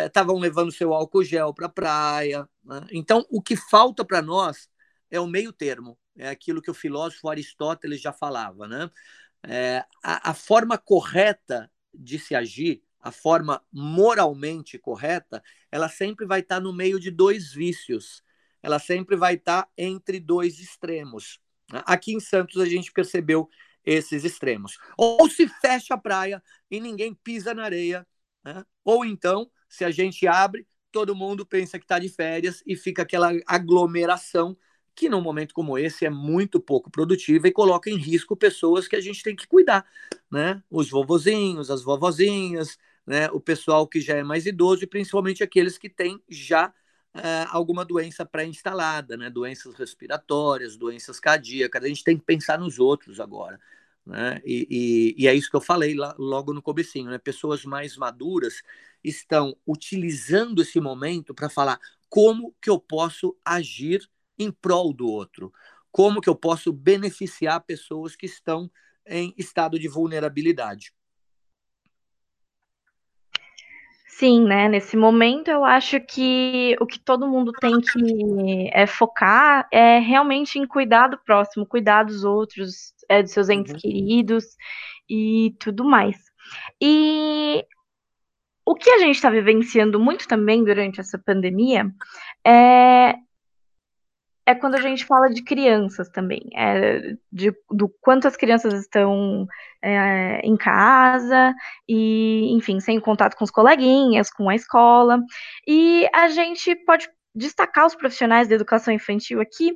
estavam 0.07 0.39
é, 0.39 0.41
levando 0.41 0.73
seu 0.73 0.95
álcool 0.95 1.25
gel 1.25 1.53
para 1.53 1.67
a 1.67 1.71
praia. 1.71 2.49
Né? 2.65 2.87
Então, 2.93 3.25
o 3.31 3.43
que 3.43 3.57
falta 3.57 4.05
para 4.05 4.23
nós 4.23 4.69
é 5.11 5.19
o 5.19 5.27
meio 5.27 5.53
termo, 5.53 5.99
é 6.17 6.29
aquilo 6.29 6.63
que 6.63 6.71
o 6.71 6.75
filósofo 6.75 7.29
Aristóteles 7.29 8.01
já 8.01 8.13
falava. 8.13 8.69
Né? 8.69 8.91
É, 9.43 9.85
a, 10.03 10.31
a 10.31 10.35
forma 10.35 10.79
correta 10.79 11.71
de 11.93 12.19
se 12.19 12.35
agir, 12.35 12.83
a 13.01 13.11
forma 13.11 13.63
moralmente 13.73 14.79
correta, 14.79 15.43
ela 15.73 15.89
sempre 15.89 16.27
vai 16.27 16.41
estar 16.41 16.57
tá 16.57 16.61
no 16.61 16.73
meio 16.73 17.01
de 17.01 17.11
dois 17.11 17.53
vícios, 17.53 18.23
ela 18.63 18.79
sempre 18.79 19.17
vai 19.17 19.35
estar 19.35 19.63
tá 19.63 19.69
entre 19.77 20.21
dois 20.21 20.61
extremos. 20.61 21.41
Né? 21.73 21.83
Aqui 21.87 22.13
em 22.13 22.21
Santos 22.21 22.61
a 22.61 22.67
gente 22.67 22.93
percebeu 22.93 23.49
esses 23.85 24.25
extremos. 24.25 24.79
Ou 24.97 25.29
se 25.29 25.49
fecha 25.49 25.95
a 25.95 25.99
praia 25.99 26.43
e 26.71 26.79
ninguém 26.79 27.15
pisa 27.15 27.55
na 27.55 27.65
areia, 27.65 28.07
Né? 28.45 28.65
Ou 28.85 29.05
então, 29.05 29.51
se 29.71 29.85
a 29.85 29.91
gente 29.91 30.27
abre, 30.27 30.67
todo 30.93 31.15
mundo 31.15 31.47
pensa 31.47 31.79
que 31.79 31.85
está 31.85 31.99
de 31.99 32.09
férias 32.09 32.63
e 32.67 32.77
fica 32.77 33.03
aquela 33.03 33.31
aglomeração 33.47 34.57
que 34.95 35.09
num 35.09 35.21
momento 35.23 35.55
como 35.55 35.79
esse 35.79 36.05
é 36.05 36.11
muito 36.11 36.61
pouco 36.61 36.91
produtiva 36.91 37.49
e 37.49 37.53
coloca 37.53 37.89
em 37.89 37.97
risco 37.97 38.37
pessoas 38.37 38.89
que 38.89 38.97
a 38.97 39.01
gente 39.01 39.23
tem 39.23 39.35
que 39.35 39.47
cuidar, 39.47 39.87
né? 40.31 40.63
Os 40.69 40.91
vovozinhos, 40.91 41.71
as 41.71 41.83
vovozinhas, 41.83 42.77
né? 43.07 43.31
O 43.31 43.41
pessoal 43.41 43.87
que 43.87 44.01
já 44.01 44.17
é 44.17 44.23
mais 44.23 44.45
idoso 44.45 44.85
e 44.85 44.89
principalmente 44.89 45.43
aqueles 45.43 45.79
que 45.79 45.89
têm 45.89 46.21
já 46.29 46.75
é, 47.15 47.47
alguma 47.49 47.85
doença 47.85 48.27
pré-instalada, 48.27 49.17
né? 49.17 49.31
Doenças 49.31 49.75
respiratórias, 49.75 50.77
doenças 50.77 51.21
cardíacas. 51.21 51.85
A 51.85 51.89
gente 51.89 52.05
tem 52.05 52.19
que 52.19 52.25
pensar 52.25 52.59
nos 52.59 52.79
outros 52.79 53.21
agora. 53.21 53.59
Né? 54.05 54.41
E, 54.45 54.67
e, 55.17 55.25
e, 55.25 55.29
é 55.29 55.35
isso 55.35 55.51
que 55.51 55.57
eu 55.57 55.61
falei 55.61 55.95
lá, 55.95 56.15
logo 56.19 56.53
no 56.53 56.61
comecinho, 56.61 57.11
né? 57.11 57.19
Pessoas 57.19 57.65
mais 57.65 57.97
maduras 57.97 58.63
estão 59.03 59.57
utilizando 59.67 60.63
esse 60.63 60.81
momento 60.81 61.35
para 61.35 61.49
falar 61.49 61.79
como 62.09 62.55
que 62.61 62.69
eu 62.69 62.79
posso 62.79 63.37
agir 63.45 64.09
em 64.39 64.51
prol 64.51 64.93
do 64.93 65.09
outro, 65.09 65.53
como 65.93 66.21
que 66.21 66.29
eu 66.29 66.35
posso 66.35 66.73
beneficiar 66.73 67.61
pessoas 67.61 68.17
que 68.17 68.27
estão 68.27 68.71
em 69.07 69.35
estado 69.37 69.79
de 69.79 69.89
vulnerabilidade. 69.89 70.93
Sim, 74.07 74.45
né? 74.45 74.69
Nesse 74.69 74.99
momento 74.99 75.49
eu 75.49 75.65
acho 75.65 75.99
que 75.99 76.77
o 76.79 76.87
que 76.87 76.99
todo 76.99 77.27
mundo 77.27 77.53
tem 77.53 77.81
que 77.81 78.69
é, 78.71 78.87
focar 78.87 79.67
é 79.73 79.99
realmente 79.99 80.59
em 80.59 80.67
cuidar 80.67 81.09
do 81.09 81.19
próximo, 81.19 81.65
cuidar 81.65 82.03
dos 82.03 82.23
outros, 82.23 82.93
é, 83.09 83.23
dos 83.23 83.33
seus 83.33 83.49
entes 83.49 83.73
uhum. 83.73 83.79
queridos 83.79 84.45
e 85.09 85.57
tudo 85.59 85.85
mais. 85.85 86.19
E 86.79 87.65
o 88.71 88.75
que 88.77 88.89
a 88.89 88.99
gente 88.99 89.17
está 89.17 89.29
vivenciando 89.29 89.99
muito 89.99 90.29
também 90.29 90.63
durante 90.63 91.01
essa 91.01 91.19
pandemia 91.19 91.91
é 92.47 93.17
é 94.47 94.55
quando 94.55 94.75
a 94.75 94.81
gente 94.81 95.05
fala 95.05 95.29
de 95.29 95.45
crianças 95.45 96.09
também, 96.09 96.41
é, 96.57 97.15
de, 97.31 97.53
do 97.71 97.89
quanto 98.01 98.27
as 98.27 98.37
crianças 98.37 98.75
estão 98.75 99.47
é, 99.83 100.41
em 100.43 100.57
casa 100.57 101.55
e, 101.89 102.53
enfim, 102.53 102.81
sem 102.81 102.99
contato 102.99 103.37
com 103.37 103.45
os 103.45 103.51
coleguinhas, 103.51 104.31
com 104.31 104.49
a 104.49 104.55
escola. 104.57 105.21
E 105.69 106.09
a 106.13 106.29
gente 106.29 106.75
pode 106.85 107.09
destacar 107.33 107.87
os 107.87 107.95
profissionais 107.95 108.49
da 108.49 108.57
educação 108.57 108.93
infantil 108.93 109.41
aqui 109.41 109.73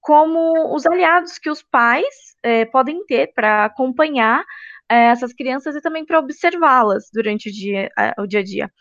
como 0.00 0.74
os 0.74 0.86
aliados 0.86 1.38
que 1.38 1.50
os 1.50 1.62
pais 1.62 2.36
é, 2.42 2.64
podem 2.64 3.04
ter 3.06 3.32
para 3.32 3.64
acompanhar 3.64 4.44
é, 4.88 5.06
essas 5.06 5.32
crianças 5.32 5.74
e 5.74 5.80
também 5.80 6.04
para 6.04 6.18
observá-las 6.18 7.08
durante 7.12 7.48
o 7.48 7.52
dia, 7.52 7.90
o 8.18 8.26
dia 8.26 8.40
a 8.40 8.44
dia. 8.44 8.72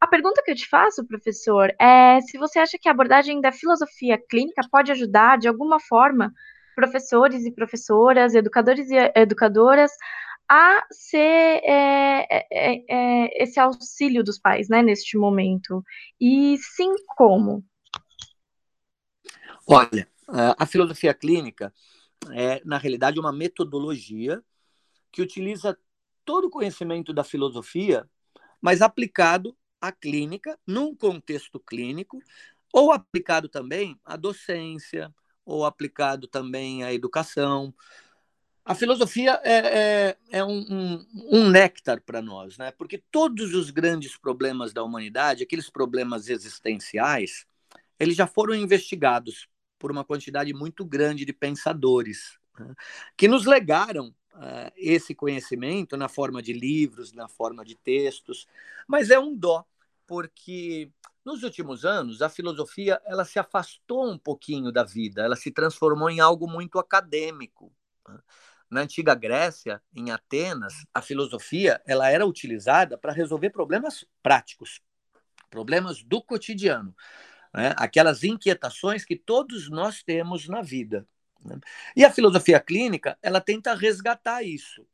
A 0.00 0.06
pergunta 0.06 0.42
que 0.44 0.50
eu 0.50 0.54
te 0.54 0.68
faço, 0.68 1.06
professor, 1.06 1.74
é 1.80 2.20
se 2.20 2.36
você 2.36 2.58
acha 2.58 2.78
que 2.78 2.88
a 2.88 2.92
abordagem 2.92 3.40
da 3.40 3.50
filosofia 3.50 4.18
clínica 4.28 4.62
pode 4.70 4.92
ajudar, 4.92 5.38
de 5.38 5.48
alguma 5.48 5.80
forma, 5.80 6.32
professores 6.74 7.46
e 7.46 7.50
professoras, 7.50 8.34
educadores 8.34 8.90
e 8.90 9.12
educadoras 9.14 9.90
a 10.48 10.84
ser 10.92 11.60
é, 11.64 12.26
é, 12.30 12.84
é, 12.88 13.42
esse 13.42 13.58
auxílio 13.58 14.22
dos 14.22 14.38
pais, 14.38 14.68
né, 14.68 14.82
neste 14.82 15.16
momento? 15.16 15.82
E 16.20 16.56
sim, 16.58 16.94
como? 17.08 17.64
Olha, 19.66 20.06
a 20.58 20.66
filosofia 20.66 21.12
clínica 21.14 21.72
é, 22.32 22.60
na 22.64 22.78
realidade, 22.78 23.18
uma 23.18 23.32
metodologia 23.32 24.42
que 25.16 25.22
utiliza 25.22 25.78
todo 26.26 26.48
o 26.48 26.50
conhecimento 26.50 27.10
da 27.10 27.24
filosofia, 27.24 28.06
mas 28.60 28.82
aplicado 28.82 29.56
a 29.80 29.90
clínica, 29.90 30.58
num 30.66 30.94
contexto 30.94 31.58
clínico, 31.58 32.22
ou 32.70 32.92
aplicado 32.92 33.48
também 33.48 33.98
à 34.04 34.14
docência, 34.14 35.10
ou 35.42 35.64
aplicado 35.64 36.28
também 36.28 36.84
à 36.84 36.92
educação. 36.92 37.72
A 38.62 38.74
filosofia 38.74 39.40
é, 39.42 39.54
é, 39.54 40.16
é 40.32 40.44
um, 40.44 40.58
um, 40.70 41.06
um, 41.32 41.48
néctar 41.48 42.02
para 42.02 42.20
nós, 42.20 42.58
né? 42.58 42.70
porque 42.72 43.02
todos 43.10 43.54
os 43.54 43.70
grandes 43.70 44.18
problemas 44.18 44.74
da 44.74 44.82
humanidade, 44.82 45.44
aqueles 45.44 45.70
problemas 45.70 46.28
existenciais, 46.28 47.46
eles 47.98 48.16
já 48.16 48.26
foram 48.26 48.54
investigados 48.54 49.48
por 49.78 49.90
uma 49.90 50.04
quantidade 50.04 50.52
muito 50.52 50.84
grande 50.84 51.24
de 51.24 51.32
pensadores, 51.32 52.38
né? 52.58 52.74
que 53.16 53.26
nos 53.26 53.46
legaram 53.46 54.14
uh, 54.36 54.72
esse 54.76 55.14
conhecimento 55.14 55.96
na 55.96 56.08
forma 56.08 56.42
de 56.42 56.52
livros, 56.52 57.12
na 57.12 57.28
forma 57.28 57.64
de 57.64 57.74
textos, 57.74 58.46
mas 58.86 59.10
é 59.10 59.18
um 59.18 59.34
dó, 59.34 59.64
porque 60.06 60.90
nos 61.24 61.42
últimos 61.42 61.84
anos 61.84 62.22
a 62.22 62.28
filosofia 62.28 63.00
ela 63.04 63.24
se 63.24 63.38
afastou 63.38 64.08
um 64.08 64.16
pouquinho 64.16 64.70
da 64.70 64.84
vida, 64.84 65.22
ela 65.22 65.36
se 65.36 65.50
transformou 65.50 66.08
em 66.08 66.20
algo 66.20 66.48
muito 66.48 66.78
acadêmico. 66.78 67.72
Né? 68.08 68.18
Na 68.70 68.80
antiga 68.82 69.14
Grécia, 69.14 69.80
em 69.94 70.10
Atenas, 70.10 70.74
a 70.92 71.00
filosofia 71.00 71.80
ela 71.86 72.10
era 72.10 72.26
utilizada 72.26 72.98
para 72.98 73.12
resolver 73.12 73.50
problemas 73.50 74.04
práticos, 74.22 74.80
problemas 75.50 76.02
do 76.02 76.22
cotidiano, 76.22 76.94
né? 77.52 77.74
aquelas 77.76 78.22
inquietações 78.22 79.04
que 79.04 79.16
todos 79.16 79.70
nós 79.70 80.02
temos 80.02 80.48
na 80.48 80.62
vida. 80.62 81.06
E 81.94 82.04
a 82.04 82.12
filosofia 82.12 82.60
clínica, 82.60 83.18
ela 83.22 83.40
tenta 83.40 83.74
resgatar 83.74 84.42
isso. 84.42 84.86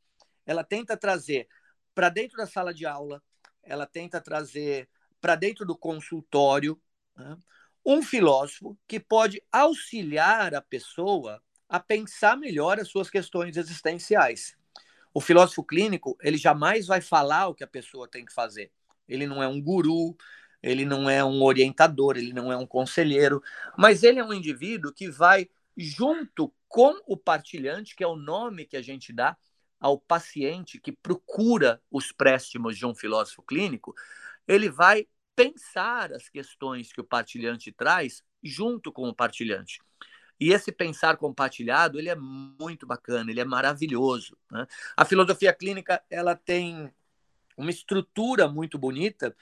Ela 0.45 0.63
tenta 0.63 0.97
trazer 0.97 1.47
para 1.95 2.09
dentro 2.09 2.37
da 2.37 2.47
sala 2.47 2.73
de 2.73 2.85
aula, 2.85 3.21
ela 3.61 3.85
tenta 3.85 4.19
trazer 4.19 4.89
para 5.21 5.35
dentro 5.35 5.65
do 5.65 5.77
consultório 5.77 6.79
né? 7.15 7.37
um 7.85 8.01
filósofo 8.01 8.77
que 8.87 8.99
pode 8.99 9.41
auxiliar 9.51 10.53
a 10.53 10.61
pessoa 10.61 11.41
a 11.69 11.79
pensar 11.79 12.37
melhor 12.37 12.79
as 12.79 12.89
suas 12.89 13.09
questões 13.09 13.57
existenciais. 13.57 14.55
O 15.13 15.21
filósofo 15.21 15.63
clínico, 15.63 16.17
ele 16.21 16.37
jamais 16.37 16.87
vai 16.87 17.01
falar 17.01 17.47
o 17.47 17.55
que 17.55 17.63
a 17.63 17.67
pessoa 17.67 18.07
tem 18.07 18.25
que 18.25 18.33
fazer. 18.33 18.71
Ele 19.07 19.27
não 19.27 19.41
é 19.41 19.47
um 19.47 19.61
guru, 19.61 20.15
ele 20.61 20.85
não 20.85 21.09
é 21.09 21.23
um 21.23 21.41
orientador, 21.43 22.17
ele 22.17 22.33
não 22.33 22.51
é 22.51 22.57
um 22.57 22.65
conselheiro, 22.65 23.41
mas 23.77 24.01
ele 24.01 24.19
é 24.19 24.23
um 24.23 24.33
indivíduo 24.33 24.93
que 24.93 25.09
vai 25.09 25.49
junto 25.77 26.53
com 26.67 26.99
o 27.05 27.17
partilhante, 27.17 27.95
que 27.95 28.03
é 28.03 28.07
o 28.07 28.15
nome 28.15 28.65
que 28.65 28.77
a 28.77 28.81
gente 28.81 29.13
dá 29.13 29.37
ao 29.79 29.99
paciente 29.99 30.79
que 30.79 30.91
procura 30.91 31.81
os 31.91 32.11
préstimos 32.11 32.77
de 32.77 32.85
um 32.85 32.95
filósofo 32.95 33.43
clínico, 33.43 33.93
ele 34.47 34.69
vai 34.69 35.07
pensar 35.35 36.13
as 36.13 36.29
questões 36.29 36.93
que 36.93 37.01
o 37.01 37.03
partilhante 37.03 37.71
traz 37.71 38.23
junto 38.41 38.91
com 38.91 39.09
o 39.09 39.13
partilhante. 39.13 39.79
E 40.39 40.51
esse 40.51 40.71
pensar 40.71 41.17
compartilhado, 41.17 41.99
ele 41.99 42.09
é 42.09 42.15
muito 42.15 42.85
bacana, 42.85 43.29
ele 43.29 43.39
é 43.39 43.45
maravilhoso. 43.45 44.37
Né? 44.51 44.65
A 44.95 45.05
filosofia 45.05 45.53
clínica, 45.53 46.03
ela 46.09 46.35
tem 46.35 46.91
uma 47.57 47.69
estrutura 47.69 48.47
muito 48.47 48.77
bonita 48.77 49.35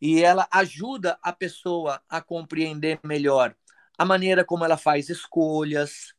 e 0.00 0.22
ela 0.22 0.48
ajuda 0.50 1.18
a 1.22 1.32
pessoa 1.32 2.02
a 2.08 2.20
compreender 2.20 3.00
melhor 3.04 3.54
a 3.96 4.04
maneira 4.04 4.44
como 4.44 4.64
ela 4.64 4.76
faz 4.76 5.08
escolhas, 5.08 6.14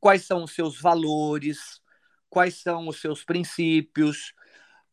quais 0.00 0.24
são 0.24 0.44
os 0.44 0.52
seus 0.52 0.80
valores, 0.80 1.80
quais 2.28 2.60
são 2.60 2.88
os 2.88 3.00
seus 3.00 3.24
princípios, 3.24 4.32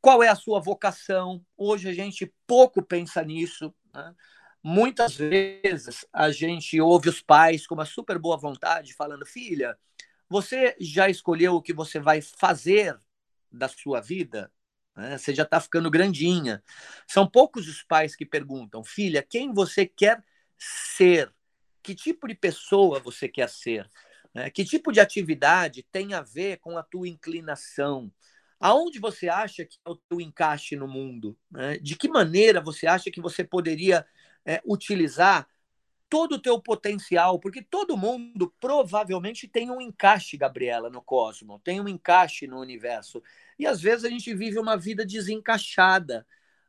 qual 0.02 0.22
é 0.22 0.28
a 0.28 0.36
sua 0.36 0.60
vocação. 0.60 1.44
Hoje 1.58 1.90
a 1.90 1.94
gente 1.94 2.32
pouco 2.46 2.82
pensa 2.82 3.24
nisso. 3.24 3.74
Né? 3.94 4.16
Muitas 4.62 5.16
vezes 5.16 6.06
a 6.12 6.32
gente 6.32 6.80
ouve 6.80 7.10
os 7.10 7.22
pais 7.22 7.68
com 7.68 7.76
uma 7.76 7.86
super 7.86 8.18
boa 8.18 8.38
vontade 8.38 8.94
falando: 8.94 9.26
filha, 9.26 9.78
você 10.30 10.76
já 10.80 11.10
escolheu 11.10 11.56
o 11.56 11.62
que 11.62 11.74
você 11.74 12.00
vai 12.00 12.22
fazer 12.22 12.98
da 13.52 13.68
sua 13.68 14.02
vida? 14.02 14.52
Né? 14.96 15.18
Você 15.18 15.34
já 15.34 15.44
está 15.44 15.60
ficando 15.60 15.92
grandinha. 15.92 16.64
São 17.08 17.30
poucos 17.30 17.68
os 17.68 17.84
pais 17.84 18.16
que 18.16 18.26
perguntam: 18.26 18.84
filha, 18.84 19.22
quem 19.22 19.54
você 19.54 19.86
quer 19.86 20.24
ser? 20.58 21.35
Que 21.86 21.94
tipo 21.94 22.28
de 22.28 22.34
pessoa 22.34 23.00
você 23.00 23.30
quer 23.30 23.48
ser, 23.48 23.88
né? 24.34 24.50
que 24.50 24.66
tipo 24.66 24.92
de 24.92 25.00
atividade 25.00 25.86
tem 25.92 26.16
a 26.16 26.22
ver 26.22 26.58
com 26.58 26.80
a 26.80 26.84
tua 26.84 27.08
inclinação, 27.08 28.12
aonde 28.60 28.98
você 28.98 29.30
acha 29.30 29.64
que 29.64 29.78
é 29.86 29.90
o 29.92 29.96
teu 29.96 30.20
encaixe 30.20 30.76
no 30.76 30.88
mundo, 30.88 31.38
né? 31.52 31.78
de 31.78 31.96
que 31.96 32.10
maneira 32.10 32.60
você 32.60 32.88
acha 32.88 33.12
que 33.12 33.22
você 33.22 33.44
poderia 33.44 34.04
é, 34.44 34.60
utilizar 34.66 35.48
todo 36.10 36.34
o 36.34 36.42
teu 36.42 36.60
potencial, 36.60 37.40
porque 37.40 37.62
todo 37.62 37.96
mundo 37.96 38.52
provavelmente 38.60 39.48
tem 39.48 39.70
um 39.70 39.80
encaixe, 39.80 40.38
Gabriela, 40.38 40.90
no 40.90 41.04
cosmos, 41.04 41.62
tem 41.64 41.80
um 41.80 41.88
encaixe 41.88 42.48
no 42.48 42.60
universo. 42.60 43.22
E 43.60 43.68
às 43.68 43.80
vezes 43.80 44.06
a 44.06 44.10
gente 44.10 44.34
vive 44.34 44.58
uma 44.58 44.76
vida 44.76 45.06
desencaixada, 45.06 46.26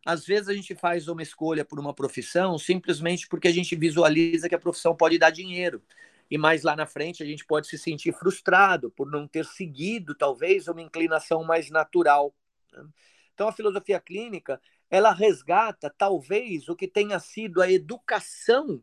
às 0.06 0.24
vezes 0.24 0.48
a 0.48 0.54
gente 0.54 0.72
faz 0.76 1.08
uma 1.08 1.20
escolha 1.20 1.64
por 1.64 1.80
uma 1.80 1.92
profissão 1.92 2.56
simplesmente 2.56 3.26
porque 3.26 3.48
a 3.48 3.52
gente 3.52 3.74
visualiza 3.74 4.48
que 4.48 4.54
a 4.54 4.58
profissão 4.58 4.94
pode 4.94 5.18
dar 5.18 5.30
dinheiro. 5.30 5.82
E 6.30 6.38
mais 6.38 6.62
lá 6.62 6.76
na 6.76 6.86
frente 6.86 7.24
a 7.24 7.26
gente 7.26 7.44
pode 7.44 7.66
se 7.66 7.76
sentir 7.76 8.12
frustrado 8.12 8.88
por 8.88 9.10
não 9.10 9.26
ter 9.26 9.44
seguido, 9.44 10.14
talvez, 10.14 10.68
uma 10.68 10.80
inclinação 10.80 11.42
mais 11.42 11.70
natural. 11.70 12.32
Né? 12.72 12.86
Então 13.34 13.48
a 13.48 13.52
filosofia 13.52 13.98
clínica 13.98 14.60
ela 14.88 15.12
resgata 15.12 15.92
talvez 15.98 16.68
o 16.68 16.76
que 16.76 16.86
tenha 16.86 17.18
sido 17.18 17.60
a 17.60 17.68
educação 17.68 18.80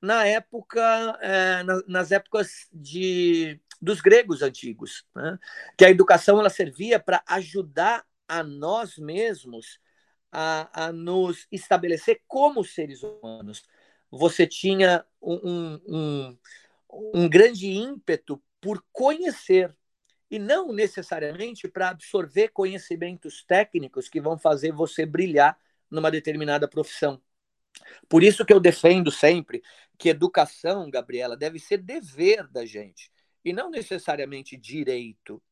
na 0.00 0.26
época, 0.26 0.80
é, 1.20 1.62
nas 1.86 2.10
épocas 2.10 2.66
de, 2.72 3.60
dos 3.78 4.00
gregos 4.00 4.40
antigos, 4.40 5.06
né? 5.14 5.38
que 5.76 5.84
a 5.84 5.90
educação 5.90 6.40
ela 6.40 6.48
servia 6.48 6.98
para 6.98 7.22
ajudar 7.26 8.06
a 8.26 8.42
nós 8.42 8.96
mesmos 8.96 9.78
a, 10.32 10.86
a, 10.86 10.92
nos 10.92 11.46
estabelecer 11.52 12.22
como 12.26 12.64
seres 12.64 13.02
humanos. 13.02 13.62
Você 14.10 14.46
tinha 14.46 15.04
um, 15.20 15.78
um, 15.86 16.38
um 17.14 17.28
grande 17.28 17.70
ímpeto 17.70 18.42
por 18.60 18.82
conhecer, 18.92 19.74
e 20.30 20.38
não 20.38 20.72
necessariamente 20.72 21.68
para 21.68 21.90
absorver 21.90 22.48
conhecimentos 22.48 23.44
técnicos 23.44 24.08
que 24.08 24.18
vão 24.18 24.38
fazer 24.38 24.72
você 24.72 25.04
brilhar 25.04 25.58
numa 25.90 26.10
determinada 26.10 26.66
profissão. 26.66 27.20
Por 28.08 28.22
isso 28.22 28.44
que 28.44 28.52
eu 28.52 28.60
defendo 28.60 29.10
sempre 29.10 29.62
que 29.98 30.08
educação, 30.08 30.88
Gabriela, 30.90 31.36
deve 31.36 31.58
ser 31.58 31.78
dever 31.78 32.48
da 32.48 32.64
gente 32.64 33.10
e 33.44 33.52
não 33.52 33.70
necessariamente 33.70 34.56
direito. 34.56 35.42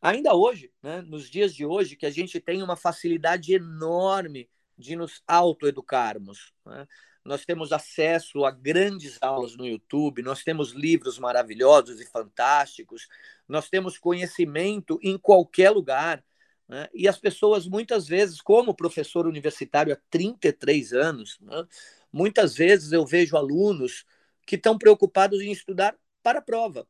Ainda 0.00 0.34
hoje, 0.34 0.72
né, 0.82 1.00
nos 1.02 1.28
dias 1.28 1.54
de 1.54 1.64
hoje, 1.64 1.96
que 1.96 2.06
a 2.06 2.10
gente 2.10 2.40
tem 2.40 2.62
uma 2.62 2.76
facilidade 2.76 3.52
enorme 3.52 4.48
de 4.76 4.94
nos 4.94 5.22
autoeducarmos. 5.26 6.52
Né? 6.64 6.86
Nós 7.24 7.44
temos 7.44 7.72
acesso 7.72 8.44
a 8.44 8.50
grandes 8.50 9.18
aulas 9.20 9.56
no 9.56 9.66
YouTube, 9.66 10.22
nós 10.22 10.44
temos 10.44 10.70
livros 10.70 11.18
maravilhosos 11.18 12.00
e 12.00 12.06
fantásticos, 12.06 13.08
nós 13.46 13.68
temos 13.68 13.98
conhecimento 13.98 14.98
em 15.02 15.18
qualquer 15.18 15.70
lugar. 15.70 16.24
Né? 16.68 16.88
E 16.94 17.08
as 17.08 17.18
pessoas, 17.18 17.66
muitas 17.66 18.06
vezes, 18.06 18.40
como 18.40 18.74
professor 18.74 19.26
universitário 19.26 19.92
há 19.92 19.98
33 20.08 20.92
anos, 20.92 21.38
né? 21.40 21.66
muitas 22.12 22.54
vezes 22.54 22.92
eu 22.92 23.04
vejo 23.04 23.36
alunos 23.36 24.04
que 24.46 24.56
estão 24.56 24.78
preocupados 24.78 25.40
em 25.40 25.50
estudar 25.50 25.96
para 26.22 26.38
a 26.38 26.42
prova 26.42 26.86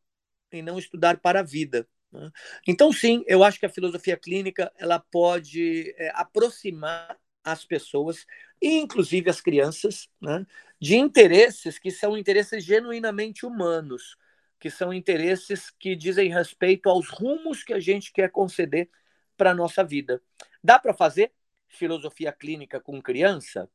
e 0.53 0.63
não 0.63 0.79
estudar 0.79 1.19
para 1.19 1.41
a 1.41 1.43
vida. 1.43 1.89
Né? 2.12 2.31
Então, 2.66 2.92
sim, 2.92 3.25
eu 3.27 3.44
acho 3.44 3.59
que 3.59 3.66
a 3.66 3.71
filosofia 3.71 4.16
clínica 4.16 4.73
ela 4.77 4.99
pode 4.99 5.94
é, 5.99 6.11
aproximar 6.14 7.18
as 7.44 7.64
pessoas, 7.64 8.27
inclusive 8.61 9.31
as 9.31 9.40
crianças, 9.40 10.09
né, 10.21 10.47
de 10.81 10.97
interesses 10.97 11.79
que 11.79 11.90
são 11.90 12.16
interesses 12.16 12.64
genuinamente 12.64 13.47
humanos, 13.47 14.16
que 14.61 14.71
são 14.71 14.92
interesses 14.92 15.71
que 15.71 15.94
dizem 15.94 16.31
respeito 16.31 16.88
aos 16.88 17.09
rumos 17.09 17.62
que 17.62 17.73
a 17.73 17.81
gente 17.81 18.12
quer 18.12 18.31
conceder 18.31 18.90
para 19.37 19.53
a 19.53 19.55
nossa 19.55 19.85
vida. 19.85 20.21
Dá 20.62 20.79
para 20.79 20.92
fazer 20.92 21.33
filosofia 21.68 22.33
clínica 22.33 22.81
com 22.81 23.01
criança? 23.01 23.71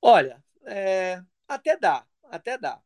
Olha, 0.00 0.42
é, 0.66 1.20
até 1.48 1.76
dá, 1.76 2.06
até 2.24 2.56
dá. 2.56 2.80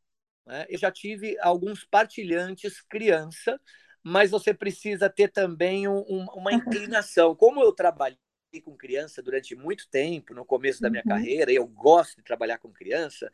Né? 0.46 0.66
Eu 0.68 0.78
já 0.78 0.90
tive 0.90 1.38
alguns 1.40 1.85
partilhantes 1.85 2.80
criança, 2.82 3.61
mas 4.09 4.31
você 4.31 4.55
precisa 4.55 5.11
ter 5.11 5.33
também 5.33 5.88
um, 5.88 6.27
uma 6.33 6.53
inclinação. 6.55 7.35
Como 7.35 7.61
eu 7.61 7.73
trabalhei 7.73 8.16
com 8.62 8.77
criança 8.77 9.21
durante 9.21 9.57
muito 9.57 9.88
tempo, 9.90 10.33
no 10.33 10.45
começo 10.45 10.81
da 10.81 10.88
minha 10.88 11.03
uhum. 11.05 11.11
carreira, 11.11 11.51
e 11.51 11.57
eu 11.57 11.66
gosto 11.66 12.19
de 12.19 12.23
trabalhar 12.23 12.59
com 12.59 12.73
criança, 12.73 13.29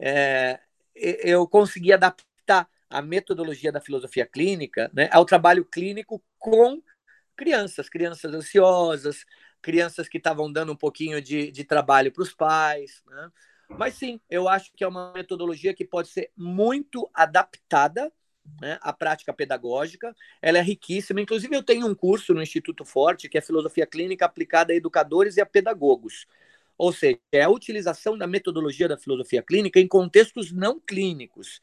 é, 0.00 0.58
eu 0.94 1.46
consegui 1.46 1.92
adaptar 1.92 2.66
a 2.88 3.02
metodologia 3.02 3.70
da 3.70 3.82
filosofia 3.82 4.24
clínica 4.24 4.90
né, 4.94 5.10
ao 5.12 5.26
trabalho 5.26 5.62
clínico 5.62 6.24
com 6.38 6.82
crianças, 7.36 7.90
crianças 7.90 8.32
ansiosas, 8.32 9.26
crianças 9.60 10.08
que 10.08 10.16
estavam 10.16 10.50
dando 10.50 10.72
um 10.72 10.76
pouquinho 10.76 11.20
de, 11.20 11.50
de 11.50 11.64
trabalho 11.64 12.10
para 12.10 12.22
os 12.22 12.32
pais. 12.32 13.02
Né? 13.06 13.30
Mas 13.68 13.92
sim, 13.92 14.18
eu 14.30 14.48
acho 14.48 14.72
que 14.74 14.84
é 14.84 14.88
uma 14.88 15.12
metodologia 15.12 15.74
que 15.74 15.84
pode 15.84 16.08
ser 16.08 16.32
muito 16.34 17.10
adaptada 17.12 18.10
né, 18.60 18.78
à 18.80 18.92
prática 18.92 19.32
pedagógica. 19.32 20.14
Ela 20.40 20.58
é 20.58 20.62
riquíssima. 20.62 21.20
Inclusive, 21.20 21.54
eu 21.54 21.62
tenho 21.62 21.86
um 21.86 21.94
curso 21.94 22.34
no 22.34 22.42
Instituto 22.42 22.84
Forte 22.84 23.28
que 23.28 23.38
é 23.38 23.40
Filosofia 23.40 23.86
Clínica 23.86 24.24
aplicada 24.24 24.72
a 24.72 24.76
educadores 24.76 25.36
e 25.36 25.40
a 25.40 25.46
pedagogos. 25.46 26.26
Ou 26.76 26.92
seja, 26.92 27.18
é 27.32 27.42
a 27.42 27.48
utilização 27.48 28.18
da 28.18 28.26
metodologia 28.26 28.88
da 28.88 28.98
filosofia 28.98 29.42
clínica 29.42 29.78
em 29.78 29.86
contextos 29.86 30.52
não 30.52 30.80
clínicos, 30.80 31.60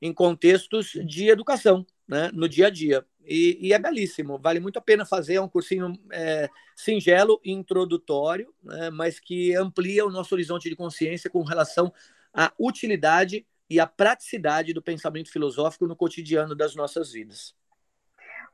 em 0.00 0.12
contextos 0.12 0.92
de 1.06 1.28
educação, 1.28 1.86
né, 2.08 2.30
no 2.32 2.48
dia 2.48 2.68
a 2.68 2.70
dia. 2.70 3.04
E, 3.26 3.58
e, 3.60 3.72
é 3.72 3.78
belíssimo, 3.78 4.38
vale 4.38 4.60
muito 4.60 4.78
a 4.78 4.82
pena 4.82 5.04
fazer. 5.04 5.34
É 5.34 5.40
um 5.40 5.48
cursinho 5.48 5.98
é, 6.10 6.48
singelo, 6.76 7.40
introdutório, 7.44 8.52
né, 8.62 8.90
mas 8.90 9.18
que 9.18 9.54
amplia 9.54 10.04
o 10.04 10.10
nosso 10.10 10.34
horizonte 10.34 10.68
de 10.68 10.76
consciência 10.76 11.30
com 11.30 11.42
relação 11.42 11.92
à 12.32 12.52
utilidade 12.58 13.46
e 13.68 13.80
à 13.80 13.86
praticidade 13.86 14.72
do 14.72 14.82
pensamento 14.82 15.30
filosófico 15.30 15.86
no 15.86 15.96
cotidiano 15.96 16.54
das 16.54 16.74
nossas 16.74 17.12
vidas. 17.12 17.54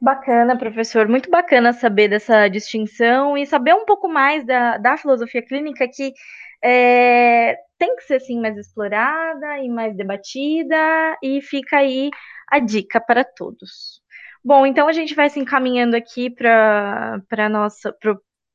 Bacana, 0.01 0.57
professor. 0.57 1.07
Muito 1.07 1.31
bacana 1.31 1.73
saber 1.73 2.09
dessa 2.09 2.49
distinção 2.49 3.37
e 3.37 3.44
saber 3.44 3.75
um 3.75 3.85
pouco 3.85 4.09
mais 4.09 4.46
da, 4.46 4.79
da 4.79 4.96
filosofia 4.96 5.42
clínica 5.42 5.87
que 5.87 6.14
é, 6.62 7.57
tem 7.79 7.96
que 7.96 8.05
ser 8.05 8.14
assim 8.14 8.40
mais 8.40 8.57
explorada 8.57 9.59
e 9.59 9.68
mais 9.68 9.96
debatida, 9.96 11.18
e 11.23 11.40
fica 11.42 11.79
aí 11.79 12.11
a 12.49 12.59
dica 12.59 13.01
para 13.01 13.25
todos. 13.25 14.03
Bom, 14.42 14.64
então 14.64 14.88
a 14.88 14.92
gente 14.92 15.14
vai 15.14 15.29
se 15.29 15.38
encaminhando 15.38 15.94
aqui 15.94 16.31
para 16.31 17.49
nossa 17.51 17.94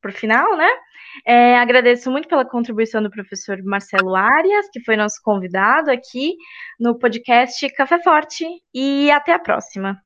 para 0.05 0.11
o 0.11 0.13
final, 0.13 0.55
né? 0.55 0.69
É, 1.25 1.57
agradeço 1.57 2.11
muito 2.11 2.27
pela 2.27 2.45
contribuição 2.45 3.01
do 3.01 3.09
professor 3.09 3.57
Marcelo 3.63 4.15
Arias, 4.15 4.69
que 4.71 4.79
foi 4.81 4.95
nosso 4.95 5.19
convidado 5.23 5.89
aqui 5.89 6.35
no 6.79 6.99
podcast 6.99 7.67
Café 7.69 8.01
Forte, 8.03 8.45
e 8.73 9.09
até 9.09 9.33
a 9.33 9.39
próxima. 9.39 9.99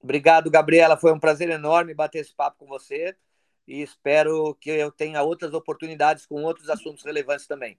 Obrigado, 0.00 0.50
Gabriela. 0.50 0.96
Foi 0.96 1.12
um 1.12 1.18
prazer 1.18 1.50
enorme 1.50 1.94
bater 1.94 2.20
esse 2.20 2.34
papo 2.34 2.58
com 2.58 2.66
você 2.66 3.16
e 3.66 3.82
espero 3.82 4.56
que 4.60 4.70
eu 4.70 4.92
tenha 4.92 5.22
outras 5.22 5.52
oportunidades 5.52 6.24
com 6.24 6.44
outros 6.44 6.70
assuntos 6.70 7.04
relevantes 7.04 7.48
também. 7.48 7.76